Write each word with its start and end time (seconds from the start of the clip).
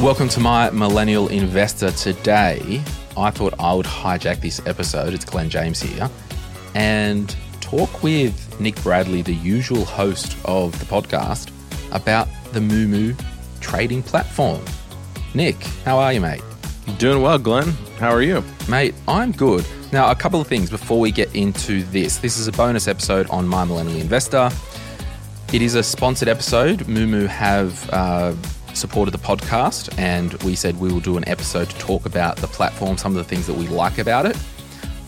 Welcome 0.00 0.30
to 0.30 0.40
my 0.40 0.70
Millennial 0.70 1.28
Investor. 1.28 1.90
Today, 1.90 2.82
I 3.18 3.30
thought 3.30 3.52
I 3.58 3.74
would 3.74 3.84
hijack 3.84 4.40
this 4.40 4.58
episode. 4.66 5.12
It's 5.12 5.26
Glen 5.26 5.50
James 5.50 5.78
here, 5.78 6.08
and 6.74 7.36
talk 7.60 8.02
with 8.02 8.58
Nick 8.58 8.82
Bradley, 8.82 9.20
the 9.20 9.34
usual 9.34 9.84
host 9.84 10.38
of 10.46 10.76
the 10.78 10.86
podcast, 10.86 11.52
about 11.92 12.28
the 12.52 12.60
Moomoo 12.60 13.14
trading 13.60 14.02
platform. 14.02 14.64
Nick, 15.34 15.62
how 15.84 15.98
are 15.98 16.14
you, 16.14 16.22
mate? 16.22 16.42
Doing 16.96 17.20
well, 17.20 17.38
Glen. 17.38 17.68
How 17.98 18.08
are 18.08 18.22
you? 18.22 18.42
Mate, 18.70 18.94
I'm 19.06 19.32
good. 19.32 19.66
Now, 19.92 20.10
a 20.10 20.14
couple 20.14 20.40
of 20.40 20.46
things 20.46 20.70
before 20.70 20.98
we 20.98 21.12
get 21.12 21.36
into 21.36 21.82
this. 21.84 22.16
This 22.16 22.38
is 22.38 22.48
a 22.48 22.52
bonus 22.52 22.88
episode 22.88 23.28
on 23.28 23.46
My 23.46 23.66
Millennial 23.66 24.00
Investor. 24.00 24.50
It 25.52 25.60
is 25.60 25.74
a 25.74 25.82
sponsored 25.82 26.28
episode. 26.28 26.78
Moomoo 26.84 27.26
have 27.26 27.90
uh, 27.92 28.34
supported 28.80 29.12
the 29.12 29.18
podcast, 29.18 29.96
and 29.98 30.32
we 30.42 30.56
said 30.56 30.80
we 30.80 30.90
will 30.90 31.00
do 31.00 31.18
an 31.18 31.28
episode 31.28 31.68
to 31.68 31.78
talk 31.78 32.06
about 32.06 32.36
the 32.38 32.46
platform, 32.46 32.96
some 32.96 33.12
of 33.12 33.18
the 33.18 33.24
things 33.24 33.46
that 33.46 33.54
we 33.54 33.68
like 33.68 33.98
about 33.98 34.24
it. 34.24 34.36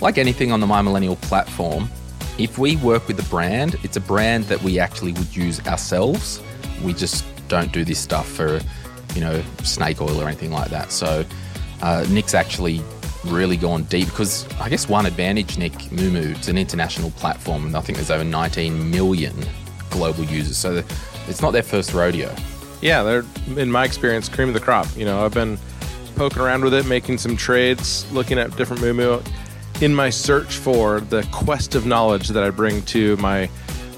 Like 0.00 0.18
anything 0.18 0.52
on 0.52 0.60
the 0.60 0.66
My 0.66 0.82
Millennial 0.82 1.16
platform, 1.16 1.88
if 2.38 2.58
we 2.58 2.76
work 2.76 3.08
with 3.08 3.18
a 3.18 3.28
brand, 3.30 3.76
it's 3.82 3.96
a 3.96 4.00
brand 4.00 4.44
that 4.44 4.62
we 4.62 4.78
actually 4.78 5.12
would 5.12 5.34
use 5.34 5.64
ourselves. 5.66 6.40
We 6.84 6.92
just 6.92 7.24
don't 7.48 7.72
do 7.72 7.84
this 7.84 7.98
stuff 7.98 8.28
for, 8.28 8.60
you 9.14 9.20
know, 9.20 9.42
snake 9.62 10.00
oil 10.00 10.20
or 10.20 10.28
anything 10.28 10.52
like 10.52 10.70
that. 10.70 10.92
So 10.92 11.24
uh, 11.80 12.06
Nick's 12.10 12.34
actually 12.34 12.82
really 13.24 13.56
gone 13.56 13.84
deep 13.84 14.08
because 14.08 14.46
I 14.60 14.68
guess 14.68 14.88
one 14.88 15.06
advantage, 15.06 15.56
Nick, 15.56 15.72
Moomoo, 15.72 16.36
it's 16.36 16.48
an 16.48 16.58
international 16.58 17.10
platform, 17.12 17.66
and 17.66 17.76
I 17.76 17.80
think 17.80 17.96
there's 17.96 18.10
over 18.10 18.24
19 18.24 18.90
million 18.90 19.34
global 19.90 20.24
users. 20.24 20.58
So 20.58 20.82
it's 21.28 21.40
not 21.40 21.52
their 21.52 21.62
first 21.62 21.94
rodeo. 21.94 22.34
Yeah, 22.82 23.02
they're 23.04 23.24
in 23.56 23.70
my 23.70 23.84
experience 23.84 24.28
cream 24.28 24.48
of 24.48 24.54
the 24.54 24.60
crop. 24.60 24.86
You 24.96 25.04
know, 25.04 25.24
I've 25.24 25.32
been 25.32 25.56
poking 26.16 26.42
around 26.42 26.64
with 26.64 26.74
it, 26.74 26.84
making 26.86 27.18
some 27.18 27.36
trades, 27.36 28.10
looking 28.12 28.38
at 28.38 28.54
different 28.56 28.82
Moomoo 28.82 29.24
in 29.80 29.94
my 29.94 30.10
search 30.10 30.56
for 30.56 31.00
the 31.00 31.26
quest 31.32 31.74
of 31.74 31.86
knowledge 31.86 32.28
that 32.28 32.42
I 32.42 32.50
bring 32.50 32.82
to 32.86 33.16
my 33.16 33.48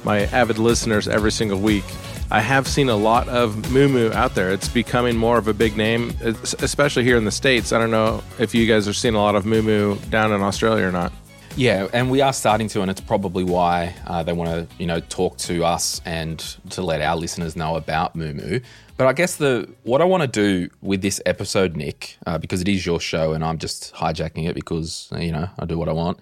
my 0.05 0.21
avid 0.27 0.59
listeners 0.59 1.09
every 1.09 1.33
single 1.33 1.59
week. 1.59 1.85
I 2.31 2.41
have 2.41 2.67
seen 2.69 2.89
a 2.89 2.97
lot 2.97 3.29
of 3.29 3.55
Moomoo 3.55 4.13
out 4.13 4.35
there. 4.35 4.51
It's 4.51 4.69
becoming 4.69 5.17
more 5.17 5.39
of 5.39 5.49
a 5.49 5.55
big 5.55 5.77
name, 5.77 6.13
especially 6.23 7.05
here 7.05 7.17
in 7.17 7.25
the 7.25 7.31
states. 7.31 7.73
I 7.73 7.79
don't 7.79 7.91
know 7.91 8.23
if 8.39 8.55
you 8.55 8.67
guys 8.67 8.87
are 8.89 8.93
seeing 8.93 9.15
a 9.15 9.19
lot 9.19 9.35
of 9.35 9.45
Moomoo 9.45 10.11
down 10.11 10.33
in 10.33 10.43
Australia 10.43 10.87
or 10.87 10.93
not. 10.93 11.13
Yeah, 11.57 11.87
and 11.93 12.11
we 12.11 12.21
are 12.21 12.33
starting 12.33 12.67
to, 12.71 12.83
and 12.83 12.91
it's 12.91 13.01
probably 13.01 13.45
why 13.45 13.95
uh, 14.09 14.25
they 14.25 14.33
want 14.33 14.51
to, 14.51 14.77
you 14.77 14.87
know, 14.87 14.99
talk 14.99 15.37
to 15.39 15.65
us 15.65 16.01
and 16.05 16.41
to 16.71 16.83
let 16.83 17.01
our 17.01 17.15
listeners 17.15 17.55
know 17.55 17.77
about 17.77 18.17
Moomoo. 18.17 18.61
But 18.97 19.07
I 19.07 19.13
guess 19.13 19.37
the 19.37 19.73
what 19.85 20.01
I 20.01 20.05
want 20.05 20.23
to 20.23 20.27
do 20.27 20.69
with 20.83 21.01
this 21.01 21.21
episode, 21.27 21.77
Nick, 21.77 22.19
uh, 22.27 22.39
because 22.39 22.61
it 22.61 22.67
is 22.67 22.85
your 22.85 22.99
show, 22.99 23.35
and 23.35 23.45
I'm 23.45 23.59
just 23.59 23.95
hijacking 23.95 24.49
it 24.49 24.57
because 24.57 25.09
you 25.17 25.31
know 25.31 25.49
I 25.57 25.65
do 25.65 25.79
what 25.79 25.89
I 25.89 25.93
want. 25.93 26.19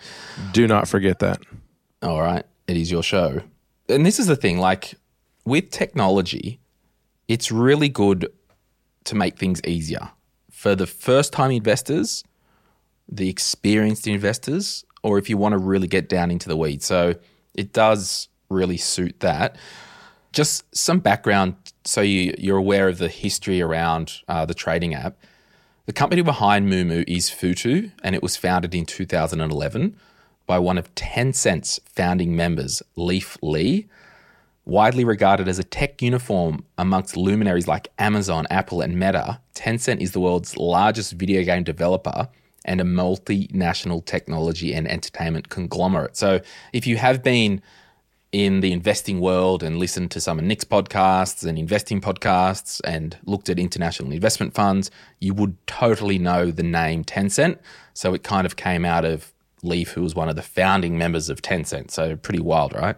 Do 0.53 0.67
not 0.67 0.87
forget 0.87 1.19
that. 1.21 1.41
All 2.03 2.21
right, 2.21 2.45
it 2.67 2.77
is 2.77 2.91
your 2.91 3.03
show, 3.03 3.41
and 3.89 4.05
this 4.05 4.19
is 4.19 4.27
the 4.27 4.37
thing. 4.37 4.59
Like 4.59 4.95
with 5.47 5.71
technology, 5.71 6.61
it's 7.27 7.51
really 7.51 7.89
good 7.89 8.31
to 9.05 9.15
make 9.15 9.39
things 9.39 9.63
easier 9.67 10.11
for 10.51 10.75
the 10.75 10.87
first-time 10.87 11.51
investors, 11.51 12.23
the 13.09 13.29
experienced 13.29 14.07
investors, 14.07 14.85
or 15.03 15.19
if 15.19 15.29
you 15.29 15.37
want 15.37 15.53
to 15.53 15.59
really 15.59 15.89
get 15.89 16.09
down 16.09 16.31
into 16.31 16.49
the 16.49 16.57
weeds. 16.57 16.87
So 16.87 17.15
it 17.55 17.73
does 17.73 18.29
really 18.49 18.77
suit 18.77 19.21
that. 19.21 19.57
Just 20.33 20.65
some 20.75 21.01
background 21.01 21.57
so 21.85 22.01
you, 22.01 22.35
you're 22.39 22.59
aware 22.59 22.89
of 22.89 22.99
the 22.99 23.09
history 23.09 23.61
around 23.61 24.21
uh, 24.29 24.47
the 24.47 24.55
trading 24.55 24.95
app. 24.95 25.17
The 25.87 25.93
company 25.93 26.23
behind 26.23 26.71
Moomoo 26.73 27.05
is 27.09 27.29
Futu, 27.29 27.91
and 28.03 28.15
it 28.15 28.23
was 28.23 28.37
founded 28.37 28.75
in 28.75 28.87
2011 28.87 29.97
by 30.47 30.59
one 30.59 30.79
of 30.79 30.95
Tencent's 30.95 31.81
founding 31.85 32.37
members, 32.37 32.83
Leaf 32.97 33.37
Li. 33.43 33.89
Widely 34.65 35.05
regarded 35.05 35.49
as 35.49 35.59
a 35.59 35.65
tech 35.65 36.01
unicorn 36.01 36.63
amongst 36.79 37.17
luminaries 37.17 37.67
like 37.67 37.89
Amazon, 37.99 38.47
Apple, 38.49 38.81
and 38.81 38.97
Meta, 38.97 39.41
Tencent 39.57 40.01
is 40.01 40.13
the 40.13 40.21
world's 40.21 40.57
largest 40.57 41.15
video 41.15 41.43
game 41.43 41.65
developer 41.65 42.29
and 42.65 42.81
a 42.81 42.85
multinational 42.85 44.05
technology 44.05 44.73
and 44.73 44.89
entertainment 44.89 45.49
conglomerate. 45.49 46.17
So, 46.17 46.41
if 46.73 46.87
you 46.87 46.97
have 46.97 47.23
been 47.23 47.63
in 48.33 48.61
the 48.61 48.73
investing 48.73 49.21
world 49.21 49.63
and 49.63 49.79
listened 49.79 50.11
to 50.11 50.21
some 50.21 50.39
of 50.39 50.45
Nick's 50.45 50.65
podcasts 50.65 51.47
and 51.47 51.59
investing 51.59 52.01
podcasts 52.01 52.81
and 52.85 53.17
looked 53.27 53.51
at 53.51 53.59
international 53.59 54.11
investment 54.11 54.55
funds, 54.55 54.91
you 55.21 55.35
would 55.35 55.55
totally 55.67 56.19
know 56.19 56.51
the 56.51 56.63
name 56.63 57.05
Tencent. 57.05 57.59
So, 57.95 58.15
it 58.15 58.23
kind 58.23 58.47
of 58.47 58.57
came 58.57 58.85
out 58.85 59.05
of 59.05 59.33
Leaf, 59.63 59.91
who 59.93 60.03
was 60.03 60.15
one 60.15 60.29
of 60.29 60.37
the 60.37 60.43
founding 60.43 60.99
members 60.99 61.29
of 61.29 61.43
Tencent. 61.43 61.91
So, 61.91 62.17
pretty 62.17 62.41
wild, 62.41 62.75
right? 62.75 62.97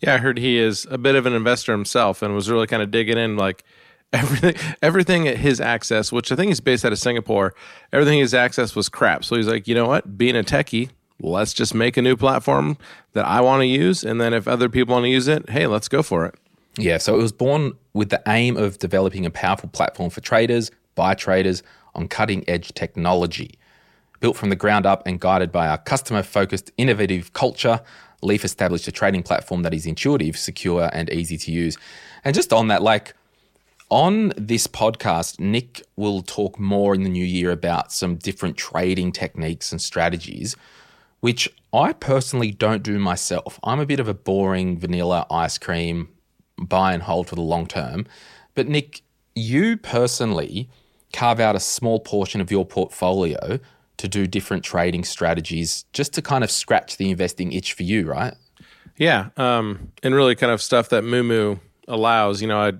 Yeah, 0.00 0.14
I 0.14 0.18
heard 0.18 0.38
he 0.38 0.58
is 0.58 0.86
a 0.90 0.98
bit 0.98 1.14
of 1.14 1.24
an 1.26 1.32
investor 1.32 1.72
himself 1.72 2.20
and 2.20 2.34
was 2.34 2.50
really 2.50 2.66
kind 2.66 2.82
of 2.82 2.90
digging 2.90 3.16
in 3.16 3.36
like 3.36 3.64
everything 4.12 4.54
everything 4.82 5.28
at 5.28 5.36
his 5.38 5.60
access, 5.60 6.12
which 6.12 6.32
I 6.32 6.36
think 6.36 6.48
he's 6.48 6.60
based 6.60 6.84
out 6.84 6.92
of 6.92 6.98
Singapore, 6.98 7.54
everything 7.92 8.18
his 8.18 8.34
access 8.34 8.74
was 8.74 8.88
crap. 8.88 9.24
So 9.24 9.36
he's 9.36 9.46
like, 9.46 9.66
you 9.68 9.74
know 9.74 9.86
what? 9.86 10.16
Being 10.16 10.36
a 10.36 10.42
techie, 10.42 10.90
let's 11.20 11.52
just 11.52 11.74
make 11.74 11.96
a 11.96 12.02
new 12.02 12.16
platform 12.16 12.76
that 13.12 13.26
I 13.26 13.40
want 13.40 13.60
to 13.60 13.66
use. 13.66 14.04
And 14.04 14.20
then 14.20 14.34
if 14.34 14.46
other 14.46 14.68
people 14.68 14.94
want 14.94 15.04
to 15.04 15.10
use 15.10 15.28
it, 15.28 15.50
hey, 15.50 15.66
let's 15.66 15.88
go 15.88 16.02
for 16.02 16.26
it. 16.26 16.34
Yeah, 16.78 16.98
so 16.98 17.14
it 17.14 17.22
was 17.22 17.32
born 17.32 17.72
with 17.94 18.10
the 18.10 18.22
aim 18.26 18.56
of 18.56 18.78
developing 18.78 19.24
a 19.24 19.30
powerful 19.30 19.70
platform 19.70 20.10
for 20.10 20.20
traders, 20.20 20.70
by 20.94 21.14
traders 21.14 21.62
on 21.94 22.08
cutting 22.08 22.44
edge 22.48 22.72
technology. 22.74 23.58
Built 24.20 24.36
from 24.36 24.50
the 24.50 24.56
ground 24.56 24.86
up 24.86 25.06
and 25.06 25.20
guided 25.20 25.52
by 25.52 25.68
our 25.68 25.78
customer 25.78 26.22
focused, 26.22 26.70
innovative 26.76 27.32
culture, 27.32 27.80
Leaf 28.22 28.44
established 28.44 28.88
a 28.88 28.92
trading 28.92 29.22
platform 29.22 29.62
that 29.62 29.74
is 29.74 29.86
intuitive, 29.86 30.36
secure, 30.36 30.90
and 30.92 31.10
easy 31.10 31.36
to 31.36 31.52
use. 31.52 31.76
And 32.24 32.34
just 32.34 32.52
on 32.52 32.68
that, 32.68 32.82
like, 32.82 33.14
on 33.90 34.32
this 34.36 34.66
podcast, 34.66 35.38
Nick 35.38 35.82
will 35.96 36.22
talk 36.22 36.58
more 36.58 36.94
in 36.94 37.02
the 37.02 37.08
new 37.08 37.24
year 37.24 37.52
about 37.52 37.92
some 37.92 38.16
different 38.16 38.56
trading 38.56 39.12
techniques 39.12 39.70
and 39.70 39.80
strategies, 39.80 40.56
which 41.20 41.48
I 41.72 41.92
personally 41.92 42.50
don't 42.50 42.82
do 42.82 42.98
myself. 42.98 43.60
I'm 43.62 43.80
a 43.80 43.86
bit 43.86 44.00
of 44.00 44.08
a 44.08 44.14
boring 44.14 44.78
vanilla 44.78 45.26
ice 45.30 45.58
cream 45.58 46.08
buy 46.58 46.94
and 46.94 47.02
hold 47.02 47.28
for 47.28 47.34
the 47.34 47.42
long 47.42 47.66
term. 47.66 48.06
But 48.54 48.68
Nick, 48.68 49.02
you 49.34 49.76
personally 49.76 50.68
carve 51.12 51.38
out 51.38 51.54
a 51.54 51.60
small 51.60 52.00
portion 52.00 52.40
of 52.40 52.50
your 52.50 52.64
portfolio 52.64 53.58
to 53.98 54.08
do 54.08 54.26
different 54.26 54.64
trading 54.64 55.04
strategies 55.04 55.84
just 55.92 56.12
to 56.14 56.22
kind 56.22 56.44
of 56.44 56.50
scratch 56.50 56.96
the 56.96 57.10
investing 57.10 57.52
itch 57.52 57.72
for 57.72 57.82
you, 57.82 58.06
right? 58.06 58.34
Yeah. 58.96 59.28
Um, 59.36 59.92
and 60.02 60.14
really 60.14 60.34
kind 60.34 60.52
of 60.52 60.60
stuff 60.60 60.88
that 60.90 61.04
Moomoo 61.04 61.60
allows. 61.88 62.40
You 62.40 62.48
know, 62.48 62.60
I 62.60 62.72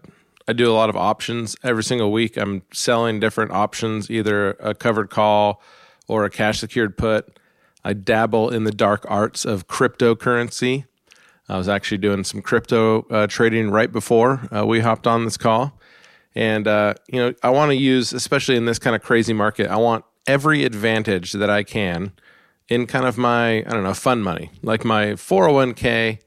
I 0.48 0.52
do 0.52 0.70
a 0.70 0.74
lot 0.74 0.88
of 0.88 0.96
options 0.96 1.56
every 1.62 1.82
single 1.82 2.12
week. 2.12 2.36
I'm 2.36 2.62
selling 2.72 3.18
different 3.18 3.50
options, 3.50 4.10
either 4.10 4.50
a 4.60 4.74
covered 4.74 5.10
call 5.10 5.60
or 6.06 6.24
a 6.24 6.30
cash 6.30 6.60
secured 6.60 6.96
put. 6.96 7.38
I 7.84 7.92
dabble 7.92 8.50
in 8.50 8.64
the 8.64 8.70
dark 8.70 9.04
arts 9.08 9.44
of 9.44 9.66
cryptocurrency. 9.66 10.84
I 11.48 11.56
was 11.58 11.68
actually 11.68 11.98
doing 11.98 12.24
some 12.24 12.42
crypto 12.42 13.02
uh, 13.02 13.26
trading 13.26 13.70
right 13.70 13.90
before 13.90 14.48
uh, 14.54 14.64
we 14.66 14.80
hopped 14.80 15.06
on 15.06 15.24
this 15.24 15.36
call. 15.36 15.78
And, 16.34 16.68
uh, 16.68 16.94
you 17.08 17.20
know, 17.20 17.34
I 17.42 17.50
want 17.50 17.70
to 17.70 17.76
use, 17.76 18.12
especially 18.12 18.56
in 18.56 18.66
this 18.66 18.78
kind 18.78 18.94
of 18.94 19.02
crazy 19.02 19.32
market, 19.32 19.68
I 19.70 19.76
want 19.76 20.04
every 20.26 20.64
advantage 20.64 21.32
that 21.32 21.48
I 21.48 21.62
can 21.62 22.12
in 22.68 22.86
kind 22.86 23.06
of 23.06 23.16
my, 23.16 23.58
I 23.58 23.70
don't 23.70 23.84
know, 23.84 23.94
fun 23.94 24.22
money, 24.22 24.50
like 24.62 24.84
my 24.84 25.12
401k. 25.12 26.18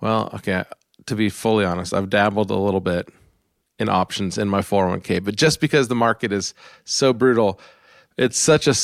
Well, 0.00 0.30
okay, 0.34 0.64
to 1.06 1.14
be 1.14 1.28
fully 1.28 1.64
honest, 1.64 1.92
I've 1.92 2.08
dabbled 2.08 2.50
a 2.50 2.56
little 2.56 2.80
bit 2.80 3.08
in 3.78 3.88
options 3.88 4.38
in 4.38 4.48
my 4.48 4.60
401k. 4.60 5.24
But 5.24 5.36
just 5.36 5.60
because 5.60 5.88
the 5.88 5.94
market 5.94 6.32
is 6.32 6.54
so 6.84 7.12
brutal, 7.12 7.60
it's 8.16 8.38
such 8.38 8.66
a 8.66 8.74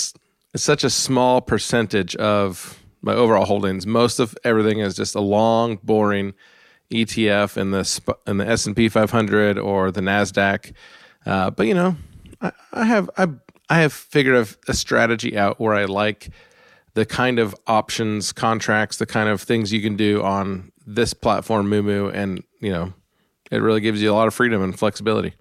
it's 0.52 0.64
such 0.64 0.82
a 0.82 0.90
small 0.90 1.40
percentage 1.40 2.16
of 2.16 2.82
my 3.02 3.14
overall 3.14 3.44
holdings. 3.44 3.87
Most 3.87 4.19
of 4.19 4.37
everything 4.44 4.81
is 4.81 4.96
just 4.96 5.14
a 5.14 5.20
long, 5.20 5.78
boring 5.82 6.34
ETF 6.90 7.56
in 7.56 7.70
the 7.70 8.16
in 8.26 8.38
the 8.38 8.48
S 8.48 8.66
and 8.66 8.76
P 8.76 8.88
500 8.88 9.58
or 9.58 9.90
the 9.90 10.00
Nasdaq. 10.00 10.72
Uh, 11.25 11.50
but 11.50 11.66
you 11.66 11.75
know, 11.75 11.96
I, 12.40 12.52
I 12.72 12.84
have 12.84 13.10
I 13.16 13.28
I 13.69 13.81
have 13.81 13.92
figured 13.92 14.37
a, 14.37 14.70
a 14.70 14.75
strategy 14.75 15.38
out 15.38 15.60
where 15.60 15.75
I 15.75 15.84
like 15.84 16.31
the 16.94 17.06
kind 17.06 17.38
of 17.38 17.54
options 17.69 18.32
contracts, 18.32 18.96
the 18.96 19.06
kind 19.06 19.28
of 19.28 19.40
things 19.40 19.72
you 19.72 19.81
can 19.81 19.96
do 19.96 20.22
on 20.22 20.72
this 20.84 21.14
platform, 21.14 21.70
Moomoo, 21.70 22.12
and 22.12 22.42
you 22.60 22.72
know, 22.72 22.92
it 23.50 23.58
really 23.58 23.81
gives 23.81 24.00
you 24.00 24.12
a 24.12 24.14
lot 24.14 24.29
of 24.29 24.35
freedom 24.35 24.62
and 24.62 24.79
flexibility. 24.79 25.35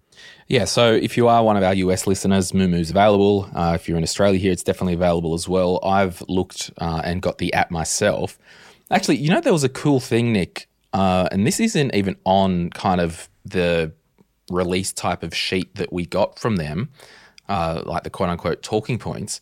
Yeah, 0.47 0.65
so 0.65 0.93
if 0.93 1.15
you 1.15 1.27
are 1.27 1.43
one 1.43 1.57
of 1.57 1.63
our 1.63 1.75
US 1.75 2.07
listeners, 2.07 2.51
Moomoo's 2.51 2.89
available. 2.89 3.49
Uh, 3.53 3.73
if 3.75 3.87
you're 3.87 3.97
in 3.97 4.03
Australia 4.03 4.39
here, 4.39 4.51
it's 4.51 4.63
definitely 4.63 4.95
available 4.95 5.33
as 5.33 5.47
well. 5.47 5.79
I've 5.83 6.23
looked 6.27 6.71
uh, 6.79 7.01
and 7.03 7.21
got 7.21 7.37
the 7.37 7.53
app 7.53 7.69
myself. 7.69 8.39
Actually, 8.89 9.17
you 9.17 9.29
know, 9.29 9.41
there 9.41 9.53
was 9.53 9.63
a 9.63 9.69
cool 9.69 9.99
thing, 9.99 10.33
Nick, 10.33 10.67
uh, 10.93 11.29
and 11.31 11.45
this 11.45 11.59
isn't 11.59 11.93
even 11.93 12.15
on 12.25 12.71
kind 12.71 12.99
of 12.99 13.29
the 13.45 13.93
release 14.49 14.91
type 14.91 15.21
of 15.21 15.35
sheet 15.35 15.75
that 15.75 15.93
we 15.93 16.05
got 16.05 16.39
from 16.39 16.55
them, 16.55 16.89
uh, 17.47 17.83
like 17.85 18.03
the 18.03 18.09
quote 18.09 18.29
unquote 18.29 18.63
talking 18.63 18.97
points. 18.97 19.41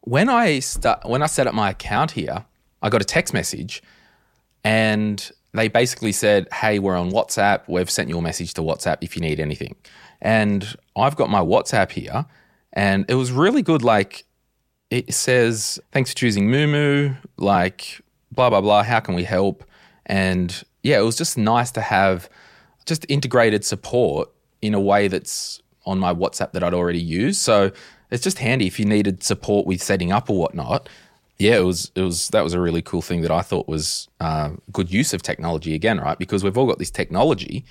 When 0.00 0.30
I 0.30 0.60
start, 0.60 1.06
when 1.06 1.22
I 1.22 1.26
set 1.26 1.46
up 1.46 1.54
my 1.54 1.70
account 1.70 2.12
here, 2.12 2.46
I 2.80 2.88
got 2.88 3.02
a 3.02 3.06
text 3.06 3.34
message, 3.34 3.82
and 4.62 5.30
they 5.54 5.68
basically 5.68 6.12
said, 6.12 6.46
"Hey, 6.52 6.78
we're 6.78 6.96
on 6.96 7.10
WhatsApp. 7.10 7.62
We've 7.68 7.90
sent 7.90 8.08
you 8.08 8.18
a 8.18 8.22
message 8.22 8.54
to 8.54 8.62
WhatsApp 8.62 8.98
if 9.00 9.16
you 9.16 9.22
need 9.22 9.40
anything." 9.40 9.76
And 10.20 10.76
I've 10.96 11.16
got 11.16 11.30
my 11.30 11.40
WhatsApp 11.40 11.92
here, 11.92 12.26
and 12.72 13.04
it 13.08 13.14
was 13.14 13.32
really 13.32 13.62
good. 13.62 13.82
Like 13.82 14.24
it 14.90 15.14
says, 15.14 15.78
"Thanks 15.92 16.10
for 16.10 16.16
choosing 16.16 16.48
Moomoo." 16.48 17.16
Like 17.36 18.00
blah 18.32 18.50
blah 18.50 18.60
blah. 18.60 18.82
How 18.82 19.00
can 19.00 19.14
we 19.14 19.24
help? 19.24 19.64
And 20.06 20.64
yeah, 20.82 20.98
it 20.98 21.04
was 21.04 21.16
just 21.16 21.38
nice 21.38 21.70
to 21.72 21.80
have 21.80 22.28
just 22.84 23.06
integrated 23.08 23.64
support 23.64 24.30
in 24.60 24.74
a 24.74 24.80
way 24.80 25.08
that's 25.08 25.60
on 25.86 25.98
my 25.98 26.12
WhatsApp 26.12 26.52
that 26.52 26.62
I'd 26.62 26.74
already 26.74 27.00
used. 27.00 27.40
So 27.40 27.70
it's 28.10 28.22
just 28.22 28.38
handy 28.38 28.66
if 28.66 28.78
you 28.78 28.84
needed 28.84 29.22
support 29.22 29.66
with 29.66 29.82
setting 29.82 30.12
up 30.12 30.30
or 30.30 30.38
whatnot. 30.38 30.88
Yeah, 31.38 31.56
it 31.56 31.64
was 31.64 31.90
it 31.94 32.02
was 32.02 32.28
that 32.28 32.44
was 32.44 32.54
a 32.54 32.60
really 32.60 32.82
cool 32.82 33.02
thing 33.02 33.22
that 33.22 33.30
I 33.30 33.42
thought 33.42 33.68
was 33.68 34.08
uh, 34.20 34.50
good 34.72 34.92
use 34.92 35.12
of 35.12 35.22
technology 35.22 35.74
again, 35.74 35.98
right? 35.98 36.18
Because 36.18 36.44
we've 36.44 36.56
all 36.56 36.66
got 36.66 36.78
this 36.78 36.90
technology, 36.90 37.64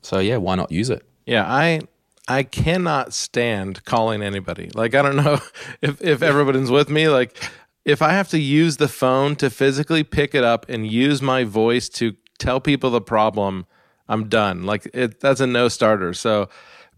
so 0.00 0.18
yeah, 0.18 0.38
why 0.38 0.54
not 0.54 0.72
use 0.72 0.88
it? 0.88 1.04
Yeah, 1.26 1.44
I 1.46 1.82
I 2.28 2.42
cannot 2.42 3.12
stand 3.12 3.84
calling 3.84 4.22
anybody. 4.22 4.70
Like 4.74 4.94
I 4.94 5.02
don't 5.02 5.16
know 5.16 5.40
if 5.82 6.00
if 6.00 6.22
everybody's 6.22 6.70
with 6.70 6.88
me. 6.88 7.08
Like 7.08 7.36
if 7.84 8.00
I 8.00 8.12
have 8.12 8.28
to 8.28 8.38
use 8.38 8.78
the 8.78 8.88
phone 8.88 9.36
to 9.36 9.50
physically 9.50 10.04
pick 10.04 10.34
it 10.34 10.44
up 10.44 10.66
and 10.68 10.86
use 10.86 11.20
my 11.20 11.44
voice 11.44 11.88
to 11.90 12.14
tell 12.38 12.60
people 12.60 12.90
the 12.90 13.00
problem, 13.00 13.66
I'm 14.08 14.28
done. 14.28 14.64
Like 14.64 14.88
it, 14.94 15.20
that's 15.20 15.40
a 15.40 15.46
no 15.46 15.68
starter. 15.68 16.14
So 16.14 16.48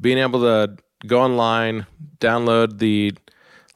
being 0.00 0.18
able 0.18 0.40
to 0.40 0.76
go 1.06 1.22
online, 1.22 1.86
download 2.18 2.78
the 2.78 3.14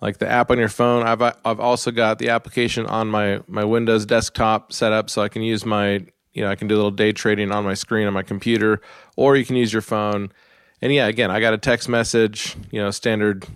like 0.00 0.18
the 0.18 0.28
app 0.28 0.50
on 0.50 0.58
your 0.58 0.68
phone. 0.68 1.04
I've 1.04 1.22
I've 1.22 1.60
also 1.60 1.90
got 1.90 2.18
the 2.18 2.30
application 2.30 2.86
on 2.86 3.08
my 3.08 3.40
my 3.46 3.64
Windows 3.64 4.06
desktop 4.06 4.72
set 4.72 4.92
up 4.92 5.10
so 5.10 5.22
I 5.22 5.28
can 5.28 5.42
use 5.42 5.64
my 5.64 6.04
you 6.32 6.42
know 6.42 6.50
I 6.50 6.54
can 6.54 6.68
do 6.68 6.74
a 6.74 6.76
little 6.76 6.90
day 6.90 7.12
trading 7.12 7.50
on 7.50 7.64
my 7.64 7.74
screen 7.74 8.06
on 8.06 8.12
my 8.12 8.22
computer, 8.22 8.80
or 9.16 9.36
you 9.36 9.44
can 9.44 9.56
use 9.56 9.72
your 9.72 9.82
phone. 9.82 10.32
And 10.80 10.92
yeah, 10.92 11.06
again, 11.06 11.30
I 11.30 11.40
got 11.40 11.54
a 11.54 11.58
text 11.58 11.88
message, 11.88 12.56
you 12.70 12.80
know, 12.80 12.90
standard 12.92 13.46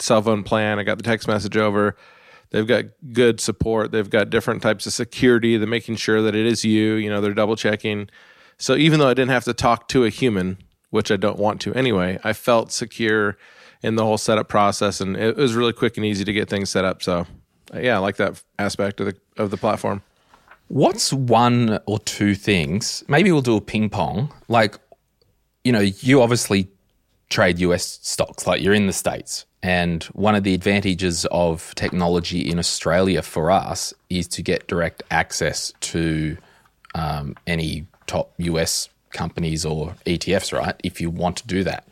cell 0.00 0.22
phone 0.22 0.42
plan. 0.42 0.78
I 0.78 0.82
got 0.82 0.96
the 0.96 1.04
text 1.04 1.28
message 1.28 1.56
over. 1.56 1.96
They've 2.50 2.66
got 2.66 2.84
good 3.12 3.40
support. 3.40 3.92
They've 3.92 4.08
got 4.08 4.30
different 4.30 4.62
types 4.62 4.86
of 4.86 4.92
security. 4.92 5.56
They're 5.56 5.68
making 5.68 5.96
sure 5.96 6.22
that 6.22 6.34
it 6.34 6.46
is 6.46 6.64
you. 6.64 6.94
You 6.94 7.10
know, 7.10 7.20
they're 7.20 7.34
double 7.34 7.56
checking. 7.56 8.08
So 8.58 8.76
even 8.76 9.00
though 9.00 9.08
I 9.08 9.14
didn't 9.14 9.30
have 9.30 9.44
to 9.44 9.54
talk 9.54 9.88
to 9.88 10.04
a 10.04 10.08
human, 10.08 10.58
which 10.90 11.10
I 11.10 11.16
don't 11.16 11.38
want 11.38 11.60
to 11.62 11.74
anyway, 11.74 12.18
I 12.22 12.32
felt 12.32 12.70
secure 12.70 13.36
in 13.84 13.96
the 13.96 14.02
whole 14.02 14.16
setup 14.16 14.48
process, 14.48 15.00
and 15.00 15.14
it 15.14 15.36
was 15.36 15.54
really 15.54 15.74
quick 15.74 15.98
and 15.98 16.06
easy 16.06 16.24
to 16.24 16.32
get 16.32 16.48
things 16.48 16.70
set 16.70 16.86
up. 16.86 17.02
So, 17.02 17.26
yeah, 17.74 17.96
I 17.96 17.98
like 17.98 18.16
that 18.16 18.42
aspect 18.58 18.98
of 19.00 19.06
the 19.06 19.16
of 19.36 19.50
the 19.50 19.58
platform. 19.58 20.02
What's 20.68 21.12
one 21.12 21.78
or 21.86 21.98
two 22.00 22.34
things? 22.34 23.04
Maybe 23.08 23.30
we'll 23.30 23.42
do 23.42 23.56
a 23.56 23.60
ping 23.60 23.90
pong. 23.90 24.32
Like, 24.48 24.78
you 25.62 25.72
know, 25.72 25.80
you 25.80 26.22
obviously 26.22 26.68
trade 27.28 27.58
US 27.58 28.00
stocks, 28.02 28.46
like 28.46 28.62
you're 28.62 28.74
in 28.74 28.86
the 28.86 28.92
States. 28.92 29.44
And 29.62 30.02
one 30.14 30.34
of 30.34 30.44
the 30.44 30.54
advantages 30.54 31.26
of 31.30 31.74
technology 31.74 32.50
in 32.50 32.58
Australia 32.58 33.22
for 33.22 33.50
us 33.50 33.92
is 34.08 34.26
to 34.28 34.42
get 34.42 34.66
direct 34.66 35.02
access 35.10 35.72
to 35.80 36.36
um, 36.94 37.34
any 37.46 37.86
top 38.06 38.32
US 38.38 38.88
companies 39.10 39.64
or 39.64 39.94
ETFs, 40.06 40.58
right? 40.58 40.74
If 40.82 41.00
you 41.00 41.10
want 41.10 41.36
to 41.38 41.46
do 41.46 41.64
that. 41.64 41.86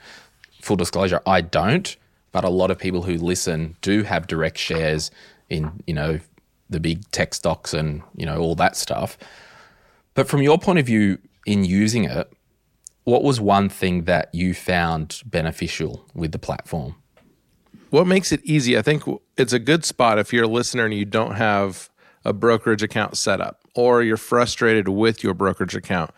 Full 0.62 0.76
disclosure, 0.76 1.20
I 1.26 1.40
don't, 1.40 1.96
but 2.30 2.44
a 2.44 2.48
lot 2.48 2.70
of 2.70 2.78
people 2.78 3.02
who 3.02 3.18
listen 3.18 3.76
do 3.82 4.04
have 4.04 4.26
direct 4.26 4.58
shares 4.58 5.10
in, 5.50 5.82
you 5.86 5.94
know, 5.94 6.20
the 6.70 6.80
big 6.80 7.08
tech 7.10 7.34
stocks 7.34 7.74
and, 7.74 8.02
you 8.16 8.24
know, 8.24 8.38
all 8.38 8.54
that 8.54 8.76
stuff. 8.76 9.18
But 10.14 10.28
from 10.28 10.40
your 10.40 10.58
point 10.58 10.78
of 10.78 10.86
view 10.86 11.18
in 11.46 11.64
using 11.64 12.04
it, 12.04 12.32
what 13.04 13.24
was 13.24 13.40
one 13.40 13.68
thing 13.68 14.04
that 14.04 14.32
you 14.32 14.54
found 14.54 15.20
beneficial 15.26 16.06
with 16.14 16.32
the 16.32 16.38
platform? 16.38 16.94
What 17.90 18.06
makes 18.06 18.32
it 18.32 18.40
easy? 18.44 18.78
I 18.78 18.82
think 18.82 19.02
it's 19.36 19.52
a 19.52 19.58
good 19.58 19.84
spot 19.84 20.18
if 20.18 20.32
you're 20.32 20.44
a 20.44 20.48
listener 20.48 20.84
and 20.84 20.94
you 20.94 21.04
don't 21.04 21.34
have 21.34 21.90
a 22.24 22.32
brokerage 22.32 22.82
account 22.82 23.16
set 23.16 23.40
up 23.40 23.64
or 23.74 24.02
you're 24.02 24.16
frustrated 24.16 24.88
with 24.88 25.24
your 25.24 25.34
brokerage 25.34 25.74
account. 25.74 26.12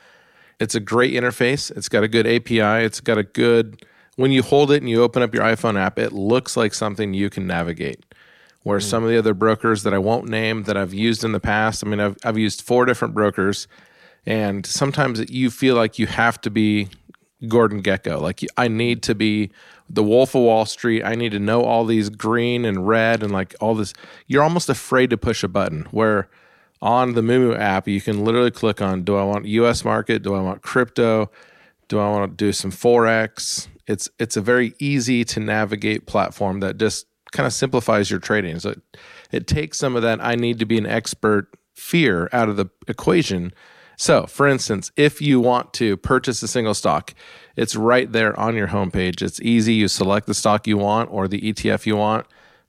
It's 0.60 0.74
a 0.74 0.80
great 0.80 1.14
interface. 1.14 1.74
It's 1.76 1.88
got 1.88 2.04
a 2.04 2.08
good 2.08 2.26
API. 2.26 2.84
It's 2.84 3.00
got 3.00 3.18
a 3.18 3.24
good, 3.24 3.84
when 4.16 4.30
you 4.30 4.42
hold 4.42 4.70
it 4.70 4.82
and 4.82 4.88
you 4.88 5.02
open 5.02 5.22
up 5.22 5.34
your 5.34 5.44
iPhone 5.44 5.78
app, 5.78 5.98
it 5.98 6.12
looks 6.12 6.56
like 6.56 6.74
something 6.74 7.14
you 7.14 7.30
can 7.30 7.46
navigate. 7.46 8.04
Where 8.62 8.78
mm. 8.78 8.82
some 8.82 9.04
of 9.04 9.10
the 9.10 9.18
other 9.18 9.34
brokers 9.34 9.82
that 9.82 9.92
I 9.94 9.98
won't 9.98 10.28
name 10.28 10.64
that 10.64 10.76
I've 10.76 10.94
used 10.94 11.24
in 11.24 11.32
the 11.32 11.40
past, 11.40 11.84
I 11.84 11.88
mean, 11.88 12.00
I've, 12.00 12.16
I've 12.24 12.38
used 12.38 12.62
four 12.62 12.86
different 12.86 13.14
brokers, 13.14 13.66
and 14.24 14.64
sometimes 14.64 15.30
you 15.30 15.50
feel 15.50 15.74
like 15.74 15.98
you 15.98 16.06
have 16.06 16.40
to 16.42 16.50
be 16.50 16.88
Gordon 17.46 17.82
Gekko. 17.82 18.20
Like, 18.20 18.40
I 18.56 18.68
need 18.68 19.02
to 19.04 19.14
be 19.14 19.50
the 19.88 20.02
Wolf 20.02 20.34
of 20.34 20.42
Wall 20.42 20.64
Street. 20.64 21.02
I 21.02 21.14
need 21.14 21.32
to 21.32 21.38
know 21.38 21.62
all 21.62 21.84
these 21.84 22.08
green 22.08 22.64
and 22.64 22.88
red 22.88 23.22
and 23.22 23.32
like 23.32 23.54
all 23.60 23.74
this. 23.74 23.92
You're 24.26 24.42
almost 24.42 24.68
afraid 24.68 25.10
to 25.10 25.18
push 25.18 25.42
a 25.42 25.48
button. 25.48 25.86
Where 25.90 26.28
on 26.80 27.14
the 27.14 27.20
Moomoo 27.20 27.58
app, 27.58 27.86
you 27.88 28.00
can 28.00 28.24
literally 28.24 28.50
click 28.50 28.80
on 28.80 29.02
Do 29.02 29.16
I 29.16 29.24
want 29.24 29.46
US 29.46 29.84
market? 29.84 30.22
Do 30.22 30.34
I 30.34 30.40
want 30.40 30.62
crypto? 30.62 31.30
Do 31.94 32.00
I 32.00 32.10
want 32.10 32.28
to 32.28 32.44
do 32.44 32.52
some 32.52 32.72
Forex? 32.72 33.68
It's 33.86 34.08
it's 34.18 34.36
a 34.36 34.40
very 34.40 34.74
easy 34.80 35.22
to 35.26 35.38
navigate 35.38 36.08
platform 36.08 36.58
that 36.58 36.76
just 36.76 37.06
kind 37.30 37.46
of 37.46 37.52
simplifies 37.52 38.10
your 38.10 38.18
trading. 38.18 38.58
So 38.58 38.70
it, 38.70 38.80
it 39.30 39.46
takes 39.46 39.78
some 39.78 39.94
of 39.94 40.02
that 40.02 40.18
I 40.20 40.34
need 40.34 40.58
to 40.58 40.64
be 40.64 40.76
an 40.76 40.86
expert 40.86 41.56
fear 41.72 42.28
out 42.32 42.48
of 42.48 42.56
the 42.56 42.66
equation. 42.88 43.52
So, 43.96 44.26
for 44.26 44.48
instance, 44.48 44.90
if 44.96 45.22
you 45.22 45.38
want 45.38 45.72
to 45.74 45.96
purchase 45.96 46.42
a 46.42 46.48
single 46.48 46.74
stock, 46.74 47.14
it's 47.54 47.76
right 47.76 48.10
there 48.10 48.36
on 48.40 48.56
your 48.56 48.66
homepage. 48.66 49.22
It's 49.22 49.40
easy. 49.40 49.74
You 49.74 49.86
select 49.86 50.26
the 50.26 50.34
stock 50.34 50.66
you 50.66 50.76
want 50.76 51.12
or 51.12 51.28
the 51.28 51.42
ETF 51.42 51.86
you 51.86 51.94
want, 51.94 52.26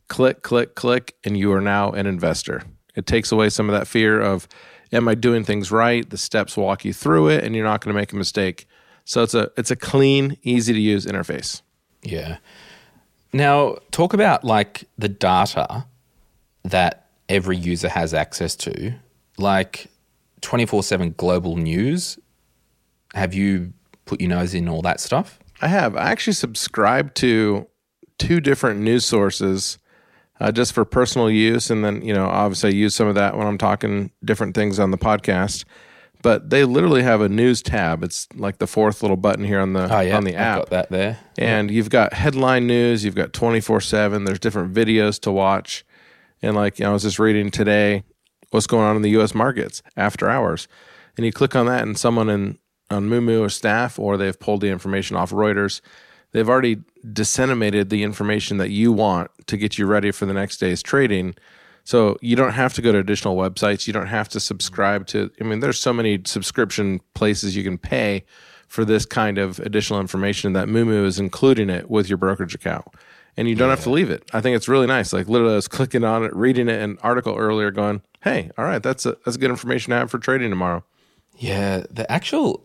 click, 0.07 0.43
click, 0.43 0.75
click, 0.75 1.15
and 1.23 1.35
you 1.35 1.51
are 1.51 1.61
now 1.61 1.89
an 1.93 2.05
investor. 2.05 2.61
It 2.93 3.07
takes 3.07 3.31
away 3.31 3.49
some 3.49 3.71
of 3.71 3.73
that 3.73 3.87
fear 3.87 4.21
of, 4.21 4.47
am 4.91 5.07
I 5.07 5.15
doing 5.15 5.43
things 5.43 5.71
right? 5.71 6.07
The 6.07 6.15
steps 6.15 6.55
walk 6.55 6.85
you 6.85 6.93
through 6.93 7.29
it, 7.29 7.43
and 7.43 7.55
you're 7.55 7.65
not 7.65 7.81
going 7.81 7.91
to 7.91 7.99
make 7.99 8.13
a 8.13 8.17
mistake. 8.17 8.67
So 9.05 9.23
it's 9.23 9.33
a 9.33 9.51
it's 9.55 9.71
a 9.71 9.75
clean, 9.75 10.37
easy 10.43 10.73
to 10.73 10.79
use 10.79 11.05
interface. 11.05 11.61
Yeah. 12.03 12.37
Now 13.31 13.77
talk 13.91 14.13
about 14.13 14.43
like 14.43 14.85
the 14.97 15.09
data 15.09 15.85
that 16.63 17.07
every 17.29 17.57
user 17.57 17.89
has 17.89 18.13
access 18.13 18.55
to, 18.57 18.93
like 19.37 19.87
twenty 20.41 20.65
four 20.65 20.83
seven 20.83 21.13
global 21.17 21.55
news. 21.55 22.19
Have 23.13 23.33
you 23.33 23.73
put 24.05 24.19
your 24.19 24.29
nose 24.29 24.53
in 24.53 24.67
all 24.67 24.81
that 24.81 24.99
stuff? 24.99 25.39
I 25.61 25.67
have. 25.67 25.95
I 25.95 26.11
actually 26.11 26.33
subscribe 26.33 27.13
to 27.15 27.67
two 28.17 28.39
different 28.39 28.81
news 28.81 29.05
sources 29.05 29.77
uh, 30.39 30.51
just 30.51 30.73
for 30.73 30.85
personal 30.85 31.29
use. 31.29 31.69
And 31.69 31.83
then, 31.83 32.01
you 32.01 32.13
know, 32.13 32.25
obviously 32.25 32.71
I 32.71 32.73
use 32.73 32.95
some 32.95 33.07
of 33.07 33.15
that 33.15 33.37
when 33.37 33.47
I'm 33.47 33.57
talking 33.57 34.11
different 34.23 34.55
things 34.55 34.79
on 34.79 34.91
the 34.91 34.97
podcast. 34.97 35.65
But 36.25 36.49
they 36.49 36.63
literally 36.63 37.03
have 37.03 37.21
a 37.21 37.29
news 37.29 37.61
tab. 37.61 38.03
It's 38.03 38.27
like 38.33 38.57
the 38.57 38.65
fourth 38.65 39.03
little 39.03 39.15
button 39.15 39.45
here 39.45 39.59
on 39.59 39.73
the 39.73 39.95
oh, 39.95 39.99
yeah, 39.99 40.17
on 40.17 40.23
the 40.23 40.33
app. 40.33 40.69
That 40.69 40.89
there. 40.89 41.19
And 41.37 41.69
you've 41.69 41.91
got 41.91 42.13
headline 42.13 42.65
news. 42.65 43.05
You've 43.05 43.13
got 43.13 43.31
twenty 43.31 43.61
four 43.61 43.79
seven. 43.79 44.23
There's 44.25 44.39
different 44.39 44.73
videos 44.73 45.19
to 45.21 45.31
watch. 45.31 45.85
And 46.41 46.55
like 46.55 46.79
you 46.79 46.85
know, 46.85 46.89
I 46.89 46.93
was 46.93 47.03
just 47.03 47.19
reading 47.19 47.51
today 47.51 48.05
what's 48.49 48.65
going 48.65 48.85
on 48.85 48.95
in 48.95 49.03
the 49.03 49.11
U.S. 49.11 49.35
markets 49.35 49.83
after 49.95 50.27
hours, 50.27 50.67
and 51.15 51.27
you 51.27 51.31
click 51.31 51.55
on 51.55 51.67
that, 51.67 51.83
and 51.83 51.95
someone 51.95 52.27
in 52.27 52.57
on 52.89 53.07
Moomoo 53.07 53.41
or 53.41 53.49
staff, 53.49 53.99
or 53.99 54.17
they've 54.17 54.39
pulled 54.39 54.61
the 54.61 54.69
information 54.69 55.15
off 55.15 55.29
Reuters. 55.29 55.79
They've 56.31 56.49
already 56.49 56.77
disseminated 57.13 57.91
the 57.91 58.01
information 58.01 58.57
that 58.57 58.71
you 58.71 58.91
want 58.91 59.29
to 59.45 59.57
get 59.57 59.77
you 59.77 59.85
ready 59.85 60.09
for 60.09 60.25
the 60.25 60.33
next 60.33 60.57
day's 60.57 60.81
trading. 60.81 61.35
So 61.85 62.17
you 62.19 62.35
don't 62.35 62.53
have 62.53 62.73
to 62.73 62.81
go 62.81 62.91
to 62.91 62.97
additional 62.97 63.37
websites. 63.37 63.85
You 63.85 63.93
don't 63.93 64.07
have 64.07 64.27
to 64.29 64.39
subscribe 64.39 65.05
to. 65.07 65.31
I 65.39 65.43
mean, 65.43 65.59
there's 65.59 65.79
so 65.79 65.93
many 65.93 66.19
subscription 66.25 66.99
places 67.13 67.55
you 67.55 67.63
can 67.63 67.77
pay 67.77 68.25
for 68.67 68.83
this 68.83 69.05
kind 69.05 69.37
of 69.37 69.59
additional 69.59 69.99
information 69.99 70.53
that 70.53 70.67
Moomoo 70.67 71.05
is 71.05 71.19
including 71.19 71.69
it 71.69 71.89
with 71.89 72.09
your 72.09 72.17
brokerage 72.17 72.55
account. 72.55 72.87
And 73.37 73.47
you 73.47 73.53
don't 73.53 73.69
have 73.69 73.83
to 73.83 73.91
leave 73.91 74.09
it. 74.09 74.23
I 74.33 74.41
think 74.41 74.55
it's 74.55 74.67
really 74.67 74.87
nice. 74.87 75.13
Like 75.13 75.29
literally, 75.29 75.53
I 75.53 75.57
was 75.57 75.67
clicking 75.77 76.03
on 76.03 76.23
it, 76.23 76.35
reading 76.35 76.69
it, 76.69 76.81
an 76.81 76.97
article 77.03 77.35
earlier, 77.35 77.69
going, 77.69 78.01
"Hey, 78.21 78.49
all 78.57 78.65
right, 78.65 78.81
that's 78.81 79.05
a, 79.05 79.17
that's 79.23 79.37
good 79.37 79.51
information 79.51 79.91
to 79.91 79.97
have 79.97 80.09
for 80.09 80.17
trading 80.17 80.49
tomorrow." 80.49 80.83
Yeah, 81.37 81.83
the 81.91 82.09
actual, 82.11 82.63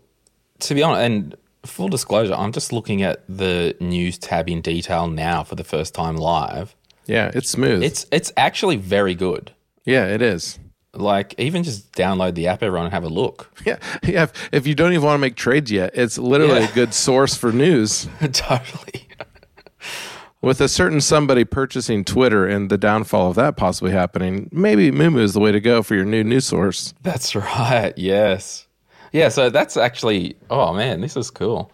to 0.61 0.75
be 0.75 0.83
honest, 0.83 1.03
and 1.03 1.37
full 1.67 1.89
disclosure, 1.89 2.35
I'm 2.35 2.53
just 2.53 2.73
looking 2.73 3.03
at 3.03 3.25
the 3.29 3.77
news 3.81 4.17
tab 4.17 4.49
in 4.49 4.63
detail 4.63 5.09
now 5.09 5.43
for 5.43 5.57
the 5.57 5.65
first 5.65 5.93
time 5.93 6.17
live. 6.17 6.75
Yeah, 7.07 7.31
it's 7.35 7.51
smooth. 7.51 7.83
It's 7.83 8.07
it's 8.13 8.33
actually 8.37 8.77
very 8.77 9.15
good. 9.15 9.53
yeah, 9.85 10.07
it 10.07 10.23
is. 10.23 10.59
Like 10.93 11.35
even 11.39 11.63
just 11.63 11.93
download 11.93 12.35
the 12.35 12.49
app, 12.49 12.63
everyone, 12.65 12.87
and 12.87 12.93
have 12.95 13.05
a 13.05 13.09
look. 13.09 13.51
Yeah, 13.67 13.79
yeah. 14.03 14.25
If, 14.25 14.33
if 14.53 14.67
you 14.67 14.75
don't 14.75 14.93
even 14.93 15.05
want 15.05 15.15
to 15.15 15.19
make 15.21 15.37
trades 15.37 15.71
yet, 15.71 15.93
it's 15.95 16.19
literally 16.19 16.61
Yeah. 16.61 16.69
a 16.71 16.75
good 16.75 16.93
source 16.95 17.37
for 17.37 17.53
news. 17.53 18.09
totally. 18.33 19.07
With 20.43 20.61
a 20.63 20.69
certain 20.69 21.01
somebody 21.03 21.45
purchasing 21.45 22.03
Twitter 22.05 22.47
and 22.47 22.71
the 22.71 22.79
downfall 22.79 23.29
of 23.29 23.37
that 23.37 23.57
possibly 23.59 23.93
happening, 23.93 24.49
maybe 24.51 24.91
Moomoo 24.91 25.21
is 25.21 25.35
the 25.35 25.41
way 25.41 25.53
to 25.53 25.61
go 25.61 25.83
for 25.83 25.95
your 25.95 26.07
new 26.07 26.25
news 26.25 26.47
source. 26.47 26.95
That's 27.03 27.35
right. 27.37 27.93
Yes. 27.99 28.67
Yeah. 29.13 29.29
So 29.29 29.51
that's 29.51 29.77
actually. 29.77 30.37
Oh 30.49 30.73
man, 30.73 31.03
this 31.03 31.15
is 31.17 31.31
cool. 31.31 31.71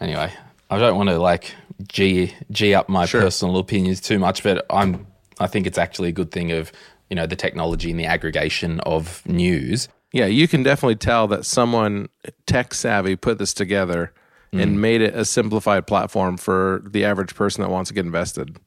Anyway, 0.00 0.32
I 0.70 0.78
don't 0.78 0.96
want 0.96 1.10
to 1.10 1.18
like 1.18 1.54
g 1.88 2.34
g 2.50 2.74
up 2.74 2.88
my 2.88 3.06
personal 3.06 3.56
opinions 3.58 4.00
too 4.00 4.18
much, 4.18 4.42
but 4.42 4.64
I'm. 4.70 5.06
I 5.40 5.46
think 5.46 5.66
it's 5.66 5.78
actually 5.78 6.10
a 6.10 6.12
good 6.12 6.30
thing 6.30 6.52
of 6.52 6.72
you 7.10 7.16
know 7.16 7.26
the 7.26 7.36
technology 7.36 7.90
and 7.90 7.98
the 7.98 8.06
aggregation 8.06 8.80
of 8.80 9.26
news. 9.26 9.88
Yeah, 10.12 10.26
you 10.26 10.46
can 10.46 10.62
definitely 10.62 10.96
tell 10.96 11.26
that 11.28 11.46
someone 11.46 12.08
tech 12.46 12.74
savvy 12.74 13.16
put 13.16 13.38
this 13.38 13.54
together 13.54 14.12
and 14.52 14.76
mm. 14.76 14.80
made 14.80 15.00
it 15.00 15.14
a 15.14 15.24
simplified 15.24 15.86
platform 15.86 16.36
for 16.36 16.82
the 16.86 17.04
average 17.04 17.34
person 17.34 17.62
that 17.62 17.70
wants 17.70 17.88
to 17.88 17.94
get 17.94 18.04
invested. 18.04 18.58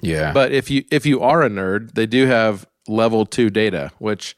Yeah. 0.00 0.32
But 0.32 0.52
if 0.52 0.70
you 0.70 0.84
if 0.90 1.06
you 1.06 1.20
are 1.20 1.42
a 1.42 1.48
nerd, 1.48 1.94
they 1.94 2.06
do 2.06 2.26
have 2.26 2.66
level 2.88 3.24
2 3.24 3.50
data, 3.50 3.90
which 3.98 4.36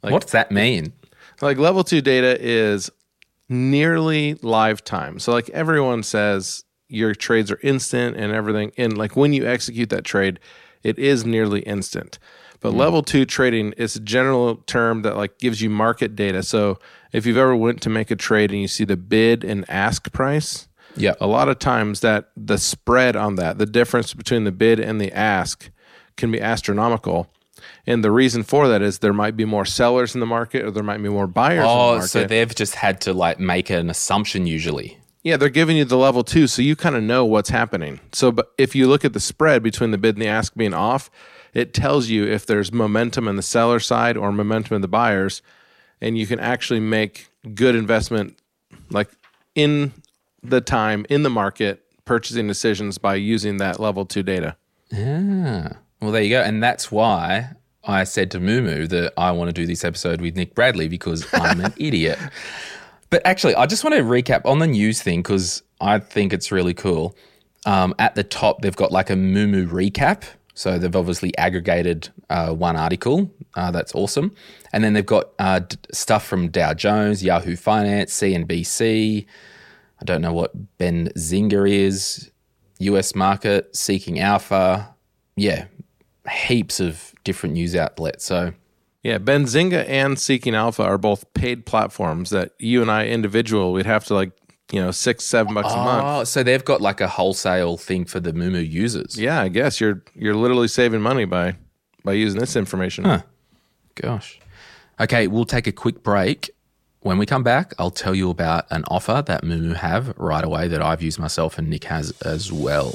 what 0.00 0.22
does 0.22 0.32
that 0.32 0.50
mean? 0.50 0.92
like 1.40 1.58
level 1.58 1.84
2 1.84 2.00
data 2.00 2.36
is 2.40 2.90
nearly 3.48 4.34
live 4.42 4.82
time. 4.84 5.18
So 5.18 5.32
like 5.32 5.48
everyone 5.50 6.02
says 6.02 6.63
your 6.88 7.14
trades 7.14 7.50
are 7.50 7.58
instant 7.62 8.16
and 8.16 8.32
everything 8.32 8.72
and 8.76 8.96
like 8.96 9.16
when 9.16 9.32
you 9.32 9.46
execute 9.46 9.90
that 9.90 10.04
trade, 10.04 10.38
it 10.82 10.98
is 10.98 11.24
nearly 11.24 11.60
instant. 11.60 12.18
But 12.60 12.72
hmm. 12.72 12.78
level 12.78 13.02
2 13.02 13.24
trading 13.26 13.72
is 13.72 13.96
a 13.96 14.00
general 14.00 14.56
term 14.66 15.02
that 15.02 15.16
like 15.16 15.38
gives 15.38 15.60
you 15.60 15.70
market 15.70 16.16
data. 16.16 16.42
So 16.42 16.78
if 17.12 17.26
you've 17.26 17.36
ever 17.36 17.54
went 17.54 17.82
to 17.82 17.90
make 17.90 18.10
a 18.10 18.16
trade 18.16 18.50
and 18.50 18.60
you 18.60 18.68
see 18.68 18.84
the 18.84 18.96
bid 18.96 19.44
and 19.44 19.64
ask 19.68 20.12
price, 20.12 20.68
Yeah. 20.96 21.14
a 21.20 21.26
lot 21.26 21.48
of 21.48 21.58
times 21.58 22.00
that 22.00 22.30
the 22.36 22.58
spread 22.58 23.16
on 23.16 23.36
that, 23.36 23.58
the 23.58 23.66
difference 23.66 24.14
between 24.14 24.44
the 24.44 24.52
bid 24.52 24.80
and 24.80 25.00
the 25.00 25.12
ask 25.12 25.70
can 26.16 26.30
be 26.30 26.40
astronomical. 26.40 27.30
And 27.86 28.02
the 28.02 28.10
reason 28.10 28.42
for 28.42 28.68
that 28.68 28.82
is 28.82 28.98
there 28.98 29.12
might 29.12 29.36
be 29.36 29.44
more 29.44 29.64
sellers 29.64 30.14
in 30.14 30.20
the 30.20 30.26
market 30.26 30.64
or 30.64 30.70
there 30.70 30.82
might 30.82 31.02
be 31.02 31.08
more 31.08 31.26
buyers 31.26 31.58
in 31.58 31.64
the 31.64 31.68
Oh, 31.68 32.00
so 32.00 32.24
they've 32.24 32.54
just 32.54 32.76
had 32.76 33.00
to 33.02 33.12
like 33.12 33.38
make 33.38 33.70
an 33.70 33.90
assumption 33.90 34.46
usually. 34.46 34.98
Yeah, 35.24 35.38
they're 35.38 35.48
giving 35.48 35.78
you 35.78 35.86
the 35.86 35.96
level 35.96 36.22
two, 36.22 36.46
so 36.46 36.60
you 36.60 36.76
kind 36.76 36.94
of 36.94 37.02
know 37.02 37.24
what's 37.24 37.48
happening. 37.48 37.98
So, 38.12 38.30
but 38.30 38.52
if 38.58 38.74
you 38.74 38.86
look 38.86 39.06
at 39.06 39.14
the 39.14 39.20
spread 39.20 39.62
between 39.62 39.90
the 39.90 39.98
bid 39.98 40.16
and 40.16 40.22
the 40.22 40.28
ask 40.28 40.54
being 40.54 40.74
off, 40.74 41.10
it 41.54 41.72
tells 41.72 42.08
you 42.08 42.26
if 42.26 42.44
there's 42.44 42.72
momentum 42.72 43.26
in 43.26 43.36
the 43.36 43.42
seller 43.42 43.80
side 43.80 44.18
or 44.18 44.30
momentum 44.30 44.76
in 44.76 44.82
the 44.82 44.88
buyers, 44.88 45.40
and 46.00 46.18
you 46.18 46.26
can 46.26 46.38
actually 46.38 46.80
make 46.80 47.28
good 47.54 47.74
investment, 47.74 48.38
like 48.90 49.08
in 49.54 49.92
the 50.42 50.60
time 50.60 51.06
in 51.08 51.22
the 51.22 51.30
market 51.30 51.80
purchasing 52.04 52.46
decisions 52.46 52.98
by 52.98 53.14
using 53.14 53.56
that 53.56 53.80
level 53.80 54.04
two 54.04 54.22
data. 54.22 54.56
Yeah. 54.90 55.72
well, 56.02 56.12
there 56.12 56.22
you 56.22 56.30
go. 56.30 56.42
And 56.42 56.62
that's 56.62 56.92
why 56.92 57.52
I 57.82 58.04
said 58.04 58.30
to 58.32 58.40
Moomoo 58.40 58.88
that 58.90 59.14
I 59.16 59.30
want 59.30 59.48
to 59.48 59.52
do 59.52 59.66
this 59.66 59.84
episode 59.84 60.20
with 60.20 60.36
Nick 60.36 60.54
Bradley 60.54 60.88
because 60.88 61.26
I'm 61.32 61.60
an 61.60 61.72
idiot. 61.78 62.18
But 63.14 63.22
actually, 63.24 63.54
I 63.54 63.66
just 63.66 63.84
want 63.84 63.94
to 63.94 64.02
recap 64.02 64.44
on 64.44 64.58
the 64.58 64.66
news 64.66 65.00
thing 65.00 65.22
because 65.22 65.62
I 65.80 66.00
think 66.00 66.32
it's 66.32 66.50
really 66.50 66.74
cool. 66.74 67.16
Um, 67.64 67.94
at 68.00 68.16
the 68.16 68.24
top, 68.24 68.60
they've 68.60 68.74
got 68.74 68.90
like 68.90 69.08
a 69.08 69.12
Moomoo 69.12 69.68
recap. 69.68 70.24
So 70.54 70.78
they've 70.78 70.96
obviously 70.96 71.30
aggregated 71.38 72.08
uh, 72.28 72.52
one 72.52 72.74
article. 72.74 73.32
Uh, 73.54 73.70
that's 73.70 73.94
awesome. 73.94 74.34
And 74.72 74.82
then 74.82 74.94
they've 74.94 75.06
got 75.06 75.28
uh, 75.38 75.60
d- 75.60 75.76
stuff 75.92 76.26
from 76.26 76.48
Dow 76.48 76.74
Jones, 76.74 77.22
Yahoo 77.22 77.54
Finance, 77.54 78.12
CNBC. 78.18 79.26
I 80.00 80.04
don't 80.04 80.20
know 80.20 80.32
what 80.32 80.76
Benzinga 80.78 81.70
is. 81.70 82.32
US 82.80 83.14
market, 83.14 83.76
Seeking 83.76 84.18
Alpha. 84.18 84.92
Yeah, 85.36 85.66
heaps 86.28 86.80
of 86.80 87.14
different 87.22 87.52
news 87.52 87.76
outlets. 87.76 88.24
So 88.24 88.54
Yeah, 89.04 89.18
Benzinga 89.18 89.86
and 89.86 90.18
Seeking 90.18 90.54
Alpha 90.54 90.82
are 90.82 90.96
both 90.96 91.32
paid 91.34 91.66
platforms 91.66 92.30
that 92.30 92.52
you 92.58 92.80
and 92.80 92.90
I 92.90 93.06
individual 93.06 93.74
we'd 93.74 93.84
have 93.84 94.06
to 94.06 94.14
like 94.14 94.32
you 94.72 94.80
know 94.80 94.90
six 94.90 95.24
seven 95.24 95.52
bucks 95.52 95.72
a 95.72 95.76
month. 95.76 96.04
Oh, 96.06 96.24
so 96.24 96.42
they've 96.42 96.64
got 96.64 96.80
like 96.80 97.02
a 97.02 97.06
wholesale 97.08 97.76
thing 97.76 98.06
for 98.06 98.18
the 98.18 98.32
Moomoo 98.32 98.68
users. 98.68 99.20
Yeah, 99.20 99.40
I 99.40 99.48
guess 99.48 99.78
you're 99.78 100.02
you're 100.14 100.34
literally 100.34 100.68
saving 100.68 101.02
money 101.02 101.26
by 101.26 101.56
by 102.02 102.14
using 102.14 102.40
this 102.40 102.56
information. 102.56 103.04
Huh. 103.04 103.22
Gosh. 103.94 104.40
Okay, 104.98 105.26
we'll 105.26 105.44
take 105.44 105.66
a 105.66 105.72
quick 105.72 106.02
break. 106.02 106.50
When 107.00 107.18
we 107.18 107.26
come 107.26 107.42
back, 107.42 107.74
I'll 107.78 107.90
tell 107.90 108.14
you 108.14 108.30
about 108.30 108.64
an 108.70 108.84
offer 108.88 109.22
that 109.26 109.42
Moomoo 109.42 109.76
have 109.76 110.14
right 110.16 110.42
away 110.42 110.68
that 110.68 110.80
I've 110.80 111.02
used 111.02 111.18
myself 111.18 111.58
and 111.58 111.68
Nick 111.68 111.84
has 111.84 112.12
as 112.22 112.50
well. 112.50 112.94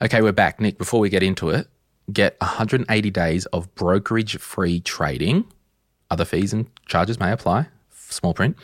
Okay, 0.00 0.22
we're 0.22 0.30
back. 0.30 0.60
Nick, 0.60 0.78
before 0.78 1.00
we 1.00 1.08
get 1.08 1.24
into 1.24 1.50
it, 1.50 1.66
get 2.12 2.36
180 2.40 3.10
days 3.10 3.46
of 3.46 3.74
brokerage 3.74 4.38
free 4.38 4.78
trading. 4.78 5.44
Other 6.08 6.24
fees 6.24 6.52
and 6.52 6.70
charges 6.86 7.18
may 7.18 7.32
apply, 7.32 7.66
small 7.90 8.32
print, 8.32 8.56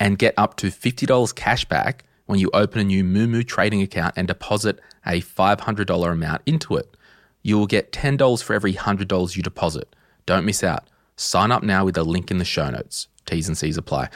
and 0.00 0.18
get 0.18 0.32
up 0.38 0.56
to 0.56 0.68
$50 0.68 1.34
cash 1.34 1.66
back 1.66 2.06
when 2.24 2.38
you 2.38 2.48
open 2.54 2.80
a 2.80 2.84
new 2.84 3.04
Moomoo 3.04 3.46
trading 3.46 3.82
account 3.82 4.14
and 4.16 4.26
deposit 4.26 4.80
a 5.04 5.20
$500 5.20 6.10
amount 6.10 6.40
into 6.46 6.74
it. 6.76 6.96
You 7.42 7.58
will 7.58 7.66
get 7.66 7.92
$10 7.92 8.42
for 8.42 8.54
every 8.54 8.72
$100 8.72 9.36
you 9.36 9.42
deposit. 9.42 9.94
Don't 10.24 10.46
miss 10.46 10.64
out. 10.64 10.88
Sign 11.16 11.52
up 11.52 11.62
now 11.62 11.84
with 11.84 11.96
the 11.96 12.02
link 12.02 12.30
in 12.30 12.38
the 12.38 12.46
show 12.46 12.70
notes. 12.70 13.08
T's 13.26 13.46
and 13.46 13.58
C's 13.58 13.76
apply. 13.76 14.08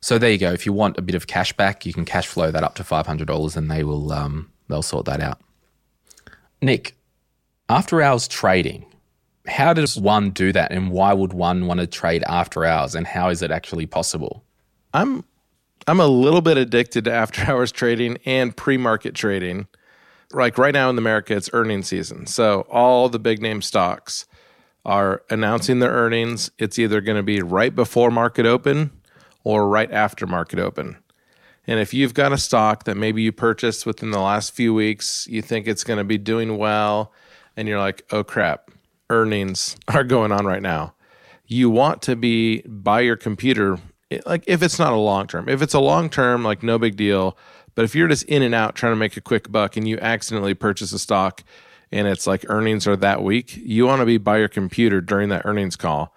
So 0.00 0.16
there 0.16 0.30
you 0.30 0.38
go. 0.38 0.50
If 0.50 0.64
you 0.64 0.72
want 0.72 0.96
a 0.96 1.02
bit 1.02 1.14
of 1.14 1.26
cash 1.26 1.52
back, 1.52 1.84
you 1.84 1.92
can 1.92 2.06
cash 2.06 2.26
flow 2.26 2.50
that 2.50 2.64
up 2.64 2.74
to 2.76 2.84
$500 2.84 3.56
and 3.56 3.70
they 3.70 3.84
will 3.84 4.10
um, 4.12 4.50
they'll 4.68 4.80
sort 4.80 5.04
that 5.04 5.20
out. 5.20 5.38
Nick, 6.62 6.94
after 7.68 8.02
hours 8.02 8.28
trading, 8.28 8.84
how 9.46 9.72
does 9.72 9.98
one 9.98 10.30
do 10.30 10.52
that 10.52 10.72
and 10.72 10.90
why 10.90 11.12
would 11.12 11.32
one 11.32 11.66
want 11.66 11.80
to 11.80 11.86
trade 11.86 12.22
after 12.26 12.64
hours 12.64 12.94
and 12.94 13.06
how 13.06 13.30
is 13.30 13.42
it 13.42 13.50
actually 13.50 13.86
possible? 13.86 14.44
I'm 14.92 15.24
I'm 15.86 16.00
a 16.00 16.06
little 16.06 16.42
bit 16.42 16.58
addicted 16.58 17.04
to 17.04 17.12
after 17.12 17.42
hours 17.50 17.72
trading 17.72 18.18
and 18.26 18.56
pre-market 18.56 19.14
trading. 19.14 19.66
Like 20.32 20.58
right 20.58 20.74
now 20.74 20.90
in 20.90 20.98
America, 20.98 21.34
it's 21.34 21.50
earnings 21.52 21.88
season. 21.88 22.26
So 22.26 22.62
all 22.70 23.08
the 23.08 23.18
big 23.18 23.40
name 23.40 23.62
stocks 23.62 24.26
are 24.84 25.22
announcing 25.30 25.78
their 25.80 25.90
earnings. 25.90 26.50
It's 26.58 26.78
either 26.78 27.00
going 27.00 27.16
to 27.16 27.22
be 27.22 27.40
right 27.40 27.74
before 27.74 28.10
market 28.10 28.46
open 28.46 28.90
or 29.42 29.68
right 29.68 29.90
after 29.90 30.26
market 30.26 30.58
open. 30.58 30.98
And 31.66 31.78
if 31.78 31.94
you've 31.94 32.14
got 32.14 32.32
a 32.32 32.38
stock 32.38 32.84
that 32.84 32.96
maybe 32.96 33.22
you 33.22 33.32
purchased 33.32 33.86
within 33.86 34.10
the 34.10 34.20
last 34.20 34.52
few 34.52 34.74
weeks, 34.74 35.26
you 35.28 35.42
think 35.42 35.66
it's 35.66 35.84
going 35.84 35.98
to 35.98 36.04
be 36.04 36.18
doing 36.18 36.58
well, 36.58 37.12
and 37.56 37.68
you're 37.68 37.78
like, 37.78 38.04
oh 38.10 38.24
crap, 38.24 38.70
earnings 39.08 39.76
are 39.88 40.04
going 40.04 40.32
on 40.32 40.46
right 40.46 40.62
now. 40.62 40.94
You 41.46 41.68
want 41.68 42.02
to 42.02 42.16
be 42.16 42.62
by 42.62 43.00
your 43.00 43.16
computer 43.16 43.78
like 44.26 44.44
if 44.46 44.62
it's 44.62 44.78
not 44.78 44.92
a 44.92 44.96
long 44.96 45.26
term. 45.26 45.48
If 45.48 45.62
it's 45.62 45.74
a 45.74 45.80
long 45.80 46.10
term, 46.10 46.44
like 46.44 46.62
no 46.62 46.78
big 46.78 46.96
deal. 46.96 47.36
But 47.74 47.84
if 47.84 47.94
you're 47.94 48.08
just 48.08 48.24
in 48.24 48.42
and 48.42 48.54
out 48.54 48.74
trying 48.74 48.92
to 48.92 48.96
make 48.96 49.16
a 49.16 49.20
quick 49.20 49.50
buck 49.50 49.76
and 49.76 49.86
you 49.86 49.98
accidentally 49.98 50.54
purchase 50.54 50.92
a 50.92 50.98
stock 50.98 51.44
and 51.92 52.08
it's 52.08 52.26
like 52.26 52.44
earnings 52.48 52.86
are 52.86 52.96
that 52.96 53.22
week, 53.22 53.56
you 53.56 53.86
want 53.86 54.00
to 54.00 54.06
be 54.06 54.18
by 54.18 54.38
your 54.38 54.48
computer 54.48 55.00
during 55.00 55.28
that 55.28 55.46
earnings 55.46 55.76
call. 55.76 56.14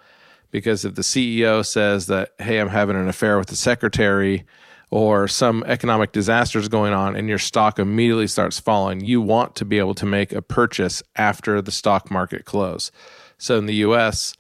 Because 0.52 0.86
if 0.86 0.96
the 0.96 1.02
CEO 1.02 1.66
says 1.66 2.08
that, 2.08 2.34
hey, 2.40 2.60
I'm 2.60 2.70
having 2.70 2.96
an 2.96 3.08
affair 3.08 3.38
with 3.38 3.48
the 3.48 3.56
secretary 3.56 4.46
or 4.94 5.28
some 5.28 5.64
economic 5.66 6.12
disaster 6.12 6.60
is 6.60 6.68
going 6.68 6.94
on 6.94 7.16
and 7.16 7.28
your 7.28 7.40
stock 7.40 7.80
immediately 7.80 8.28
starts 8.28 8.60
falling, 8.60 9.04
you 9.04 9.20
want 9.20 9.56
to 9.56 9.66
be 9.66 9.80
able 9.80 9.96
to 9.96 10.06
make 10.06 10.32
a 10.32 10.40
purchase 10.40 11.02
after 11.16 11.64
the 11.64 11.72
stock 11.72 12.12
market 12.12 12.46
close. 12.46 12.92
So 13.40 13.58
in 13.58 13.66
the 13.66 13.74
US, 13.88 14.36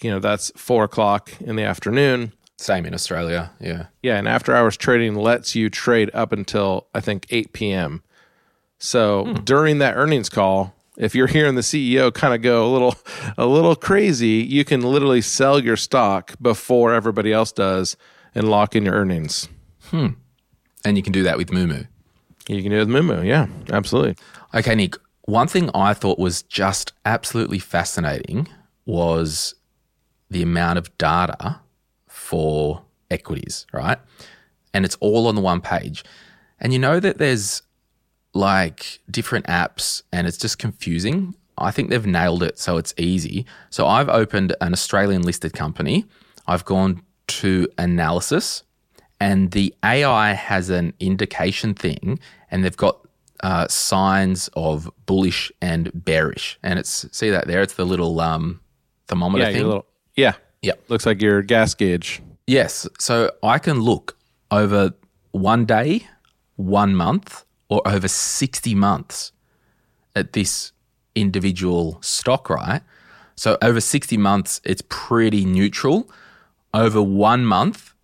you 0.00 0.10
know, 0.10 0.18
that's 0.18 0.50
four 0.56 0.84
o'clock 0.84 1.38
in 1.42 1.56
the 1.56 1.62
afternoon. 1.62 2.32
Same 2.56 2.86
in 2.86 2.94
Australia. 2.94 3.50
Yeah. 3.60 3.88
Yeah, 4.02 4.16
and 4.16 4.26
after 4.26 4.56
hours 4.56 4.78
trading 4.78 5.14
lets 5.14 5.54
you 5.54 5.68
trade 5.68 6.10
up 6.14 6.32
until 6.32 6.86
I 6.94 7.00
think 7.00 7.26
8 7.28 7.52
p.m. 7.52 8.02
So 8.78 9.26
hmm. 9.26 9.32
during 9.44 9.76
that 9.80 9.94
earnings 9.94 10.30
call, 10.30 10.74
if 10.96 11.14
you're 11.14 11.26
hearing 11.26 11.54
the 11.54 11.60
CEO 11.60 12.14
kind 12.14 12.32
of 12.32 12.40
go 12.40 12.66
a 12.66 12.70
little 12.72 12.94
a 13.36 13.44
little 13.44 13.76
crazy, 13.76 14.42
you 14.48 14.64
can 14.64 14.80
literally 14.80 15.20
sell 15.20 15.62
your 15.62 15.76
stock 15.76 16.32
before 16.40 16.94
everybody 16.94 17.30
else 17.30 17.52
does 17.52 17.94
and 18.34 18.48
lock 18.48 18.74
in 18.74 18.86
your 18.86 18.94
earnings. 18.94 19.50
Hmm. 19.90 20.08
And 20.84 20.96
you 20.96 21.02
can 21.02 21.12
do 21.12 21.22
that 21.24 21.36
with 21.36 21.50
Moomoo. 21.50 21.86
You 22.48 22.62
can 22.62 22.70
do 22.70 22.78
it 22.78 22.86
with 22.86 22.88
Moomoo. 22.88 23.26
Yeah, 23.26 23.46
absolutely. 23.70 24.16
Okay, 24.54 24.74
Nick, 24.74 24.96
one 25.22 25.48
thing 25.48 25.70
I 25.74 25.92
thought 25.92 26.18
was 26.18 26.42
just 26.42 26.92
absolutely 27.04 27.58
fascinating 27.58 28.48
was 28.86 29.54
the 30.30 30.42
amount 30.42 30.78
of 30.78 30.96
data 30.96 31.60
for 32.06 32.82
equities, 33.10 33.66
right? 33.72 33.98
And 34.72 34.84
it's 34.84 34.96
all 35.00 35.26
on 35.26 35.34
the 35.34 35.40
one 35.40 35.60
page. 35.60 36.04
And 36.60 36.72
you 36.72 36.78
know 36.78 37.00
that 37.00 37.18
there's 37.18 37.62
like 38.34 39.00
different 39.10 39.46
apps 39.46 40.02
and 40.12 40.26
it's 40.26 40.38
just 40.38 40.58
confusing. 40.58 41.34
I 41.56 41.70
think 41.70 41.90
they've 41.90 42.06
nailed 42.06 42.42
it 42.42 42.58
so 42.58 42.76
it's 42.76 42.94
easy. 42.96 43.46
So 43.70 43.86
I've 43.86 44.08
opened 44.08 44.54
an 44.60 44.72
Australian 44.72 45.22
listed 45.22 45.52
company. 45.52 46.04
I've 46.46 46.64
gone 46.64 47.02
to 47.28 47.68
analysis 47.76 48.62
and 49.20 49.50
the 49.50 49.74
AI 49.84 50.32
has 50.32 50.70
an 50.70 50.92
indication 51.00 51.74
thing 51.74 52.18
and 52.50 52.64
they've 52.64 52.76
got 52.76 53.00
uh, 53.42 53.66
signs 53.68 54.48
of 54.54 54.90
bullish 55.06 55.50
and 55.60 55.90
bearish. 55.94 56.58
And 56.62 56.78
it's, 56.78 57.06
see 57.16 57.30
that 57.30 57.46
there? 57.46 57.62
It's 57.62 57.74
the 57.74 57.84
little 57.86 58.20
um, 58.20 58.60
thermometer 59.06 59.44
Yeah, 59.44 59.52
thing. 59.52 59.64
little 59.66 59.86
yeah. 60.16 60.32
Yep. 60.62 60.84
Looks 60.88 61.06
like 61.06 61.22
your 61.22 61.42
gas 61.42 61.74
gauge. 61.74 62.20
Yes. 62.46 62.88
So 62.98 63.30
I 63.42 63.58
can 63.58 63.80
look 63.80 64.16
over 64.50 64.92
one 65.30 65.64
day, 65.66 66.06
one 66.56 66.94
month, 66.96 67.44
or 67.68 67.86
over 67.86 68.08
60 68.08 68.74
months 68.74 69.30
at 70.16 70.32
this 70.32 70.72
individual 71.14 71.98
stock, 72.02 72.50
right? 72.50 72.82
So 73.36 73.56
over 73.62 73.80
60 73.80 74.16
months, 74.16 74.60
it's 74.64 74.82
pretty 74.88 75.44
neutral. 75.44 76.10
Over 76.74 77.00
one 77.02 77.44
month, 77.46 77.94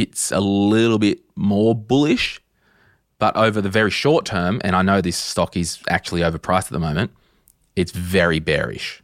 it's 0.00 0.32
a 0.32 0.40
little 0.40 0.98
bit 0.98 1.20
more 1.36 1.74
bullish. 1.74 2.40
But 3.18 3.36
over 3.36 3.60
the 3.60 3.68
very 3.68 3.90
short 3.90 4.24
term, 4.24 4.60
and 4.64 4.74
I 4.74 4.82
know 4.82 5.00
this 5.00 5.16
stock 5.16 5.56
is 5.56 5.78
actually 5.88 6.22
overpriced 6.22 6.66
at 6.66 6.72
the 6.72 6.80
moment, 6.80 7.12
it's 7.76 7.92
very 7.92 8.40
bearish 8.40 9.02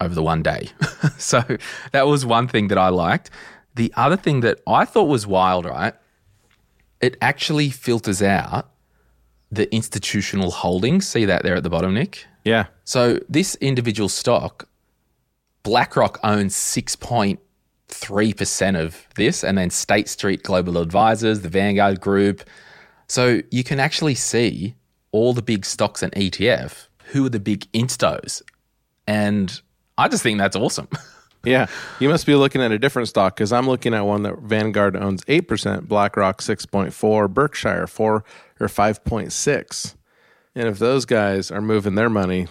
over 0.00 0.14
the 0.14 0.22
one 0.22 0.42
day. 0.42 0.70
so 1.18 1.42
that 1.92 2.06
was 2.06 2.24
one 2.24 2.48
thing 2.48 2.68
that 2.68 2.78
I 2.78 2.88
liked. 2.88 3.30
The 3.74 3.92
other 3.96 4.16
thing 4.16 4.40
that 4.40 4.60
I 4.66 4.84
thought 4.84 5.04
was 5.04 5.26
wild, 5.26 5.64
right? 5.64 5.94
It 7.00 7.16
actually 7.20 7.70
filters 7.70 8.22
out 8.22 8.70
the 9.50 9.72
institutional 9.74 10.50
holdings. 10.50 11.06
See 11.06 11.24
that 11.24 11.42
there 11.42 11.56
at 11.56 11.62
the 11.62 11.70
bottom, 11.70 11.94
Nick? 11.94 12.26
Yeah. 12.44 12.66
So 12.84 13.20
this 13.28 13.56
individual 13.56 14.08
stock, 14.08 14.68
BlackRock 15.64 16.18
owns 16.22 16.54
6.3% 17.88 18.80
of 18.80 19.06
this, 19.16 19.44
and 19.44 19.58
then 19.58 19.70
State 19.70 20.08
Street 20.08 20.42
Global 20.42 20.78
Advisors, 20.78 21.40
the 21.40 21.48
Vanguard 21.48 22.00
Group. 22.00 22.42
So 23.08 23.40
you 23.50 23.64
can 23.64 23.80
actually 23.80 24.14
see 24.14 24.74
all 25.12 25.32
the 25.32 25.42
big 25.42 25.64
stocks 25.64 26.02
and 26.02 26.12
ETF, 26.12 26.88
who 27.06 27.26
are 27.26 27.30
the 27.30 27.40
big 27.40 27.70
instos. 27.72 28.42
And 29.06 29.60
I 29.96 30.08
just 30.08 30.22
think 30.22 30.38
that's 30.38 30.56
awesome. 30.56 30.88
Yeah, 31.44 31.66
you 32.00 32.08
must 32.08 32.26
be 32.26 32.34
looking 32.34 32.60
at 32.62 32.72
a 32.72 32.80
different 32.80 33.06
stock 33.06 33.36
because 33.36 33.52
I'm 33.52 33.68
looking 33.68 33.94
at 33.94 34.00
one 34.00 34.24
that 34.24 34.40
Vanguard 34.40 34.96
owns 34.96 35.22
eight 35.28 35.46
percent, 35.46 35.88
BlackRock 35.88 36.42
six 36.42 36.66
point 36.66 36.92
four, 36.92 37.28
Berkshire 37.28 37.86
four 37.86 38.24
or 38.58 38.68
five 38.68 39.04
point 39.04 39.32
six, 39.32 39.94
and 40.56 40.66
if 40.66 40.80
those 40.80 41.04
guys 41.04 41.52
are 41.52 41.62
moving 41.62 41.94
their 41.94 42.10
money, 42.10 42.48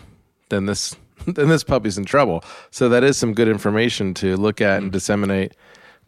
then 0.50 0.68
this 0.68 0.96
then 1.28 1.50
this 1.50 1.64
puppy's 1.64 1.98
in 1.98 2.06
trouble. 2.06 2.44
So 2.72 2.90
that 2.90 3.04
is 3.04 3.18
some 3.18 3.34
good 3.34 3.48
information 3.48 4.14
to 4.16 4.36
look 4.38 4.62
at 4.62 4.82
and 4.82 4.92
disseminate. 4.92 5.54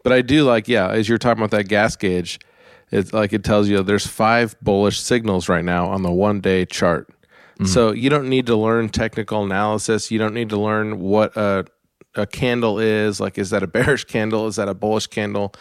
But 0.02 0.12
I 0.12 0.22
do 0.22 0.44
like, 0.44 0.68
yeah, 0.68 0.88
as 0.88 1.08
you're 1.08 1.18
talking 1.18 1.42
about 1.42 1.56
that 1.56 1.68
gas 1.68 1.96
gauge, 1.96 2.38
it's 2.90 3.12
like 3.12 3.32
it 3.32 3.44
tells 3.44 3.68
you 3.68 3.82
there's 3.82 4.06
five 4.06 4.56
bullish 4.60 5.00
signals 5.00 5.48
right 5.48 5.64
now 5.64 5.88
on 5.88 6.02
the 6.02 6.10
one 6.10 6.40
day 6.40 6.64
chart. 6.64 7.08
Mm-hmm. 7.54 7.66
So 7.66 7.92
you 7.92 8.08
don't 8.10 8.28
need 8.28 8.46
to 8.46 8.56
learn 8.56 8.88
technical 8.88 9.44
analysis. 9.44 10.10
You 10.10 10.18
don't 10.18 10.34
need 10.34 10.48
to 10.48 10.56
learn 10.56 11.00
what 11.00 11.36
a 11.36 11.66
a 12.16 12.26
candle 12.26 12.78
is. 12.78 13.20
Like, 13.20 13.38
is 13.38 13.50
that 13.50 13.62
a 13.62 13.66
bearish 13.68 14.04
candle? 14.04 14.46
Is 14.46 14.56
that 14.56 14.68
a 14.68 14.74
bullish 14.74 15.06
candle? 15.06 15.52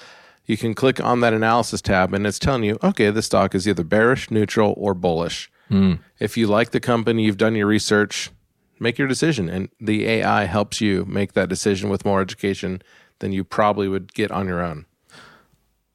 You 0.45 0.57
can 0.57 0.73
click 0.73 0.99
on 1.03 1.19
that 1.19 1.33
analysis 1.33 1.81
tab 1.81 2.13
and 2.13 2.25
it's 2.25 2.39
telling 2.39 2.63
you, 2.63 2.79
okay, 2.83 3.12
this 3.12 3.27
stock 3.27 3.53
is 3.53 3.67
either 3.67 3.83
bearish, 3.83 4.31
neutral, 4.31 4.73
or 4.77 4.95
bullish. 4.95 5.51
Hmm. 5.67 5.95
If 6.19 6.38
you 6.38 6.47
like 6.47 6.71
the 6.71 6.79
company, 6.79 7.23
you've 7.23 7.38
done 7.38 7.53
your 7.53 7.67
research, 7.67 8.31
make 8.80 8.98
your 8.98 9.08
decision. 9.08 9.50
And 9.50 9.70
the 9.80 10.06
AI 10.08 10.46
helps 10.46 10.82
you 10.82 11.06
make 11.06 11.34
that 11.34 11.50
decision 11.50 11.89
with 11.89 12.06
more 12.06 12.22
education 12.22 12.82
than 13.20 13.32
you 13.32 13.44
probably 13.44 13.88
would 13.88 14.13
get 14.13 14.32
on 14.32 14.48
your 14.48 14.62
own. 14.62 14.86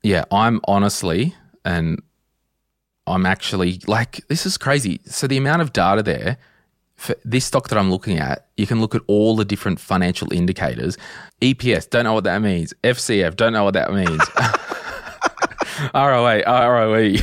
Yeah, 0.02 0.24
I'm 0.30 0.60
honestly, 0.64 1.34
and 1.64 2.02
I'm 3.06 3.24
actually 3.26 3.80
like, 3.86 4.26
this 4.28 4.44
is 4.44 4.58
crazy. 4.58 5.00
So, 5.06 5.26
the 5.26 5.38
amount 5.38 5.62
of 5.62 5.72
data 5.72 6.02
there 6.02 6.36
for 6.96 7.16
this 7.24 7.44
stock 7.44 7.68
that 7.68 7.78
I'm 7.78 7.90
looking 7.90 8.18
at, 8.18 8.46
you 8.56 8.66
can 8.66 8.80
look 8.80 8.94
at 8.94 9.02
all 9.06 9.36
the 9.36 9.44
different 9.44 9.80
financial 9.80 10.32
indicators. 10.32 10.96
EPS, 11.40 11.90
don't 11.90 12.04
know 12.04 12.12
what 12.12 12.24
that 12.24 12.40
means. 12.42 12.72
FCF, 12.84 13.36
don't 13.36 13.52
know 13.52 13.64
what 13.64 13.74
that 13.74 13.92
means. 13.92 14.20
ROA, 15.94 16.42
ROE, 16.46 17.16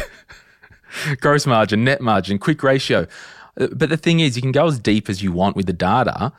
gross 1.21 1.45
margin, 1.45 1.83
net 1.83 2.01
margin, 2.01 2.37
quick 2.37 2.61
ratio. 2.63 3.07
Uh, 3.59 3.67
But 3.71 3.89
the 3.89 3.97
thing 3.97 4.19
is, 4.19 4.35
you 4.35 4.41
can 4.41 4.51
go 4.51 4.67
as 4.67 4.79
deep 4.79 5.09
as 5.09 5.21
you 5.21 5.31
want 5.31 5.55
with 5.55 5.65
the 5.65 5.73
data, 5.73 6.31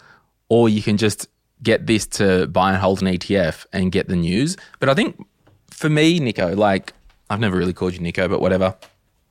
or 0.49 0.69
you 0.69 0.83
can 0.83 0.97
just 0.97 1.29
get 1.63 1.87
this 1.87 2.07
to 2.07 2.47
buy 2.49 2.73
and 2.73 2.79
hold 2.79 3.03
an 3.03 3.09
ETF 3.09 3.67
and 3.73 3.93
get 3.93 4.09
the 4.09 4.17
news. 4.17 4.57
But 4.81 4.89
I 4.89 4.95
think 4.95 5.25
for 5.71 5.89
me, 5.89 6.19
Nico, 6.19 6.55
like 6.55 6.93
I've 7.31 7.41
never 7.41 7.57
really 7.57 7.73
called 7.73 7.95
you 7.95 8.01
Nico, 8.01 8.29
but 8.29 8.41
whatever. 8.41 8.77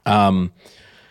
Um, 0.05 0.51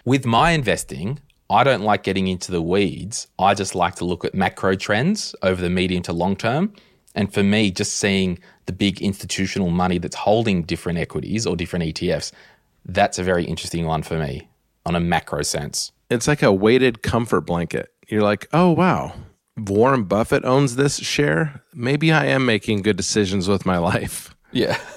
with 0.04 0.24
my 0.24 0.50
investing, 0.52 1.20
I 1.48 1.64
don't 1.64 1.82
like 1.82 2.02
getting 2.02 2.26
into 2.26 2.52
the 2.52 2.62
weeds. 2.62 3.26
I 3.38 3.54
just 3.54 3.74
like 3.74 3.96
to 3.96 4.04
look 4.04 4.24
at 4.24 4.34
macro 4.34 4.74
trends 4.76 5.34
over 5.42 5.60
the 5.60 5.70
medium 5.70 6.02
to 6.04 6.12
long 6.12 6.36
term. 6.36 6.72
And 7.14 7.32
for 7.32 7.42
me, 7.42 7.70
just 7.70 7.96
seeing 7.96 8.38
the 8.66 8.72
big 8.72 9.02
institutional 9.02 9.70
money 9.70 9.98
that's 9.98 10.14
holding 10.14 10.62
different 10.62 10.98
equities 10.98 11.46
or 11.46 11.56
different 11.56 11.84
ETFs, 11.86 12.30
that's 12.86 13.18
a 13.18 13.24
very 13.24 13.44
interesting 13.44 13.84
one 13.84 14.02
for 14.02 14.16
me 14.16 14.48
on 14.86 14.94
a 14.94 15.00
macro 15.00 15.42
sense. 15.42 15.92
It's 16.10 16.28
like 16.28 16.42
a 16.42 16.52
weighted 16.52 17.02
comfort 17.02 17.42
blanket. 17.42 17.92
You're 18.08 18.22
like, 18.22 18.48
oh, 18.52 18.72
wow, 18.72 19.14
Warren 19.56 20.04
Buffett 20.04 20.44
owns 20.44 20.76
this 20.76 20.98
share. 20.98 21.62
Maybe 21.72 22.12
I 22.12 22.26
am 22.26 22.44
making 22.44 22.82
good 22.82 22.96
decisions 22.96 23.48
with 23.48 23.64
my 23.64 23.78
life. 23.78 24.34
Yeah. 24.52 24.78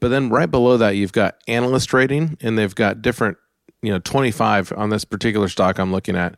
But 0.00 0.08
then 0.08 0.28
right 0.28 0.50
below 0.50 0.76
that, 0.76 0.96
you've 0.96 1.12
got 1.12 1.36
analyst 1.48 1.92
rating, 1.92 2.36
and 2.40 2.58
they've 2.58 2.74
got 2.74 3.02
different, 3.02 3.38
you 3.82 3.90
know, 3.90 3.98
25 3.98 4.72
on 4.76 4.90
this 4.90 5.04
particular 5.04 5.48
stock 5.48 5.78
I'm 5.78 5.92
looking 5.92 6.16
at. 6.16 6.36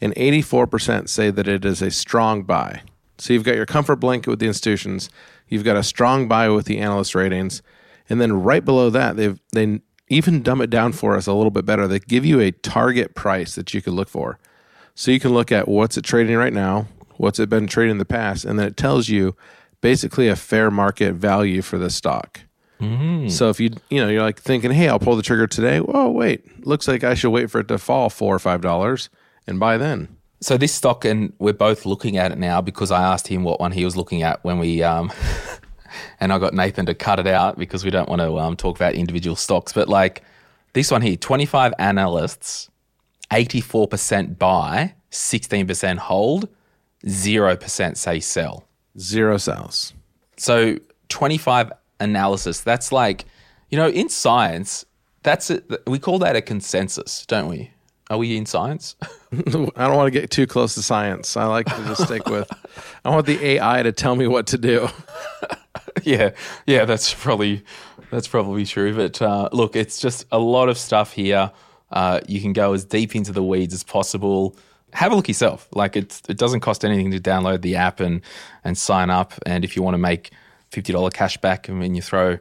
And 0.00 0.14
84% 0.14 1.08
say 1.08 1.30
that 1.30 1.48
it 1.48 1.64
is 1.64 1.82
a 1.82 1.90
strong 1.90 2.44
buy. 2.44 2.82
So 3.18 3.32
you've 3.32 3.44
got 3.44 3.56
your 3.56 3.66
comfort 3.66 3.96
blanket 3.96 4.30
with 4.30 4.38
the 4.38 4.46
institutions, 4.46 5.08
you've 5.48 5.64
got 5.64 5.76
a 5.76 5.82
strong 5.82 6.28
buy 6.28 6.48
with 6.48 6.66
the 6.66 6.78
analyst 6.78 7.14
ratings. 7.14 7.62
And 8.08 8.20
then 8.20 8.32
right 8.32 8.64
below 8.64 8.90
that, 8.90 9.16
they've, 9.16 9.40
they 9.52 9.80
even 10.08 10.42
dumb 10.42 10.60
it 10.60 10.70
down 10.70 10.92
for 10.92 11.16
us 11.16 11.26
a 11.26 11.32
little 11.32 11.50
bit 11.50 11.64
better. 11.64 11.86
They 11.86 11.98
give 11.98 12.24
you 12.24 12.40
a 12.40 12.52
target 12.52 13.14
price 13.14 13.54
that 13.54 13.72
you 13.72 13.80
could 13.82 13.94
look 13.94 14.08
for. 14.08 14.38
So 14.94 15.10
you 15.10 15.18
can 15.18 15.32
look 15.32 15.50
at 15.50 15.66
what's 15.66 15.96
it 15.96 16.04
trading 16.04 16.36
right 16.36 16.52
now, 16.52 16.86
what's 17.16 17.38
it 17.38 17.48
been 17.48 17.66
trading 17.66 17.92
in 17.92 17.98
the 17.98 18.04
past, 18.04 18.44
and 18.44 18.58
then 18.58 18.66
it 18.66 18.76
tells 18.76 19.08
you 19.08 19.34
basically 19.80 20.28
a 20.28 20.36
fair 20.36 20.70
market 20.70 21.14
value 21.14 21.62
for 21.62 21.78
the 21.78 21.90
stock. 21.90 22.40
So 23.30 23.48
if 23.48 23.60
you 23.60 23.70
you 23.88 24.00
know 24.00 24.08
you're 24.08 24.22
like 24.22 24.38
thinking, 24.40 24.70
hey, 24.72 24.88
I'll 24.88 24.98
pull 24.98 25.16
the 25.16 25.22
trigger 25.22 25.46
today. 25.46 25.78
Whoa, 25.80 26.10
wait, 26.10 26.66
looks 26.66 26.86
like 26.86 27.02
I 27.02 27.14
should 27.14 27.30
wait 27.30 27.50
for 27.50 27.60
it 27.60 27.68
to 27.68 27.78
fall 27.78 28.10
four 28.10 28.34
or 28.34 28.38
five 28.38 28.60
dollars 28.60 29.08
and 29.46 29.58
buy 29.58 29.78
then. 29.78 30.16
So 30.40 30.58
this 30.58 30.74
stock, 30.74 31.04
and 31.06 31.32
we're 31.38 31.54
both 31.54 31.86
looking 31.86 32.18
at 32.18 32.30
it 32.30 32.38
now 32.38 32.60
because 32.60 32.90
I 32.90 33.02
asked 33.02 33.28
him 33.28 33.42
what 33.42 33.60
one 33.60 33.72
he 33.72 33.84
was 33.84 33.96
looking 33.96 34.22
at 34.22 34.44
when 34.44 34.58
we 34.58 34.82
um, 34.82 35.10
and 36.20 36.32
I 36.32 36.38
got 36.38 36.54
Nathan 36.54 36.86
to 36.86 36.94
cut 36.94 37.18
it 37.18 37.26
out 37.26 37.58
because 37.58 37.84
we 37.84 37.90
don't 37.90 38.08
want 38.08 38.20
to 38.20 38.38
um, 38.38 38.56
talk 38.56 38.76
about 38.76 38.94
individual 38.94 39.36
stocks. 39.36 39.72
But 39.72 39.88
like 39.88 40.22
this 40.72 40.90
one 40.90 41.02
here, 41.02 41.16
25 41.16 41.74
analysts, 41.78 42.70
84% 43.30 44.38
buy, 44.38 44.94
16% 45.10 45.98
hold, 45.98 46.48
0% 47.06 47.96
say 47.96 48.20
sell. 48.20 48.64
Zero 48.98 49.36
sales. 49.36 49.92
So 50.36 50.78
25 51.08 51.72
analysis, 52.00 52.60
that's 52.60 52.92
like, 52.92 53.24
you 53.70 53.76
know, 53.76 53.88
in 53.88 54.08
science, 54.08 54.84
that's 55.22 55.50
we 55.86 55.98
call 55.98 56.18
that 56.20 56.36
a 56.36 56.42
consensus, 56.42 57.24
don't 57.26 57.48
we? 57.48 57.70
Are 58.10 58.18
we 58.18 58.36
in 58.36 58.46
science? 58.46 58.94
I 59.76 59.86
don't 59.86 59.96
want 59.96 60.12
to 60.12 60.20
get 60.20 60.30
too 60.30 60.46
close 60.46 60.74
to 60.74 60.82
science. 60.82 61.36
I 61.36 61.44
like 61.44 61.66
to 61.66 61.84
just 61.84 62.04
stick 62.04 62.26
with. 62.26 62.48
I 63.04 63.10
want 63.10 63.26
the 63.26 63.44
AI 63.44 63.82
to 63.82 63.92
tell 63.92 64.16
me 64.16 64.26
what 64.26 64.46
to 64.48 64.58
do. 64.58 64.88
yeah, 66.02 66.30
yeah, 66.66 66.84
that's 66.84 67.14
probably 67.14 67.64
that's 68.10 68.28
probably 68.28 68.64
true. 68.64 68.94
But 68.94 69.20
uh, 69.22 69.48
look, 69.52 69.76
it's 69.76 70.00
just 70.00 70.26
a 70.32 70.38
lot 70.38 70.68
of 70.68 70.78
stuff 70.78 71.12
here. 71.12 71.50
Uh, 71.90 72.20
you 72.26 72.40
can 72.40 72.52
go 72.52 72.72
as 72.72 72.84
deep 72.84 73.14
into 73.14 73.32
the 73.32 73.42
weeds 73.42 73.74
as 73.74 73.84
possible. 73.84 74.56
Have 74.92 75.12
a 75.12 75.16
look 75.16 75.28
yourself. 75.28 75.68
Like 75.72 75.96
it, 75.96 76.20
it 76.28 76.38
doesn't 76.38 76.60
cost 76.60 76.84
anything 76.84 77.10
to 77.12 77.20
download 77.20 77.62
the 77.62 77.76
app 77.76 78.00
and 78.00 78.20
and 78.64 78.76
sign 78.76 79.10
up. 79.10 79.32
And 79.46 79.64
if 79.64 79.76
you 79.76 79.82
want 79.82 79.94
to 79.94 79.98
make 79.98 80.30
fifty 80.70 80.92
dollar 80.92 81.10
cash 81.10 81.36
back, 81.38 81.70
I 81.70 81.72
mean, 81.72 81.94
you 81.94 82.02
throw 82.02 82.38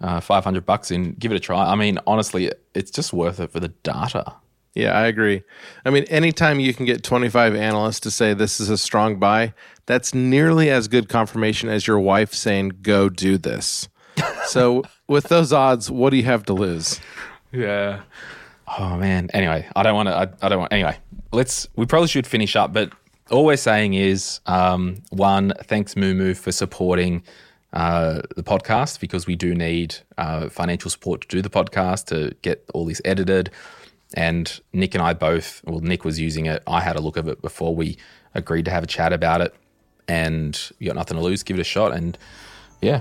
uh, 0.00 0.20
five 0.20 0.44
hundred 0.44 0.66
bucks 0.66 0.90
in, 0.90 1.12
give 1.14 1.32
it 1.32 1.36
a 1.36 1.40
try. 1.40 1.70
I 1.70 1.74
mean, 1.74 1.98
honestly, 2.06 2.52
it's 2.74 2.90
just 2.90 3.12
worth 3.12 3.40
it 3.40 3.50
for 3.50 3.60
the 3.60 3.68
data. 3.68 4.34
Yeah, 4.74 4.96
I 4.98 5.06
agree. 5.06 5.42
I 5.84 5.90
mean, 5.90 6.04
anytime 6.04 6.58
you 6.58 6.72
can 6.72 6.86
get 6.86 7.02
25 7.02 7.54
analysts 7.54 8.00
to 8.00 8.10
say 8.10 8.32
this 8.32 8.58
is 8.58 8.70
a 8.70 8.78
strong 8.78 9.18
buy, 9.18 9.52
that's 9.86 10.14
nearly 10.14 10.70
as 10.70 10.88
good 10.88 11.08
confirmation 11.08 11.68
as 11.68 11.86
your 11.86 11.98
wife 11.98 12.32
saying, 12.32 12.78
go 12.82 13.08
do 13.08 13.36
this. 13.36 13.88
so, 14.46 14.82
with 15.08 15.24
those 15.24 15.52
odds, 15.52 15.90
what 15.90 16.10
do 16.10 16.16
you 16.16 16.24
have 16.24 16.44
to 16.44 16.54
lose? 16.54 17.00
Yeah. 17.50 18.02
Oh, 18.78 18.96
man. 18.96 19.28
Anyway, 19.34 19.68
I 19.76 19.82
don't 19.82 19.94
want 19.94 20.08
to, 20.08 20.16
I, 20.16 20.46
I, 20.46 20.48
don't 20.48 20.60
want, 20.60 20.72
anyway, 20.72 20.96
let's, 21.32 21.68
we 21.76 21.84
probably 21.84 22.08
should 22.08 22.26
finish 22.26 22.56
up, 22.56 22.72
but 22.72 22.92
all 23.30 23.44
we're 23.44 23.56
saying 23.56 23.94
is 23.94 24.40
um, 24.46 25.02
one, 25.10 25.52
thanks 25.64 25.94
Moomoo, 25.94 26.36
for 26.36 26.52
supporting 26.52 27.22
uh, 27.72 28.22
the 28.36 28.42
podcast 28.42 29.00
because 29.00 29.26
we 29.26 29.36
do 29.36 29.54
need 29.54 29.96
uh, 30.18 30.48
financial 30.48 30.90
support 30.90 31.22
to 31.22 31.28
do 31.28 31.42
the 31.42 31.50
podcast, 31.50 32.06
to 32.06 32.34
get 32.42 32.64
all 32.74 32.84
this 32.84 33.00
edited. 33.04 33.50
And 34.14 34.60
Nick 34.72 34.94
and 34.94 35.02
I 35.02 35.14
both, 35.14 35.62
well, 35.64 35.80
Nick 35.80 36.04
was 36.04 36.20
using 36.20 36.46
it. 36.46 36.62
I 36.66 36.80
had 36.80 36.96
a 36.96 37.00
look 37.00 37.16
of 37.16 37.28
it 37.28 37.40
before 37.40 37.74
we 37.74 37.96
agreed 38.34 38.64
to 38.66 38.70
have 38.70 38.82
a 38.82 38.86
chat 38.86 39.12
about 39.12 39.40
it. 39.40 39.54
And 40.08 40.58
you 40.78 40.86
got 40.88 40.96
nothing 40.96 41.16
to 41.16 41.22
lose. 41.22 41.42
Give 41.42 41.56
it 41.56 41.60
a 41.60 41.64
shot. 41.64 41.92
And 41.92 42.18
yeah, 42.80 43.00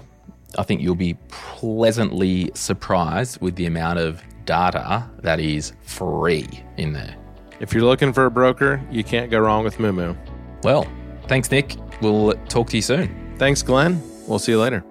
I 0.58 0.64
think 0.64 0.82
you'll 0.82 0.96
be 0.96 1.16
pleasantly 1.30 2.52
surprised 2.54 3.42
with 3.42 3.56
the 3.56 3.66
amount 3.66 4.00
of 4.00 4.22
data 4.46 5.10
that 5.22 5.40
is 5.40 5.74
free 5.84 6.48
in 6.78 6.94
there. 6.94 7.16
If 7.60 7.74
you're 7.74 7.84
looking 7.84 8.14
for 8.14 8.26
a 8.26 8.32
broker, 8.32 8.82
you 8.90 9.04
can't 9.04 9.30
go 9.30 9.40
wrong 9.40 9.64
with 9.64 9.78
Moomoo. 9.78 10.18
Well, 10.64 10.88
thanks, 11.28 11.52
Nick. 11.52 11.76
We'll 12.02 12.34
talk 12.48 12.70
to 12.70 12.76
you 12.76 12.82
soon. 12.82 13.36
Thanks, 13.38 13.62
Glen. 13.62 14.02
We'll 14.28 14.40
see 14.40 14.52
you 14.52 14.60
later. 14.60 14.84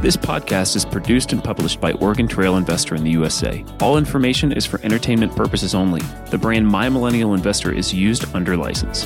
This 0.00 0.16
podcast 0.16 0.76
is 0.76 0.84
produced 0.84 1.32
and 1.32 1.42
published 1.42 1.80
by 1.80 1.90
Oregon 1.94 2.28
Trail 2.28 2.56
Investor 2.56 2.94
in 2.94 3.02
the 3.02 3.10
USA. 3.10 3.64
All 3.80 3.98
information 3.98 4.52
is 4.52 4.64
for 4.64 4.80
entertainment 4.84 5.34
purposes 5.34 5.74
only. 5.74 6.02
The 6.30 6.38
brand 6.38 6.68
My 6.68 6.88
Millennial 6.88 7.34
Investor 7.34 7.72
is 7.72 7.92
used 7.92 8.32
under 8.32 8.56
license. 8.56 9.04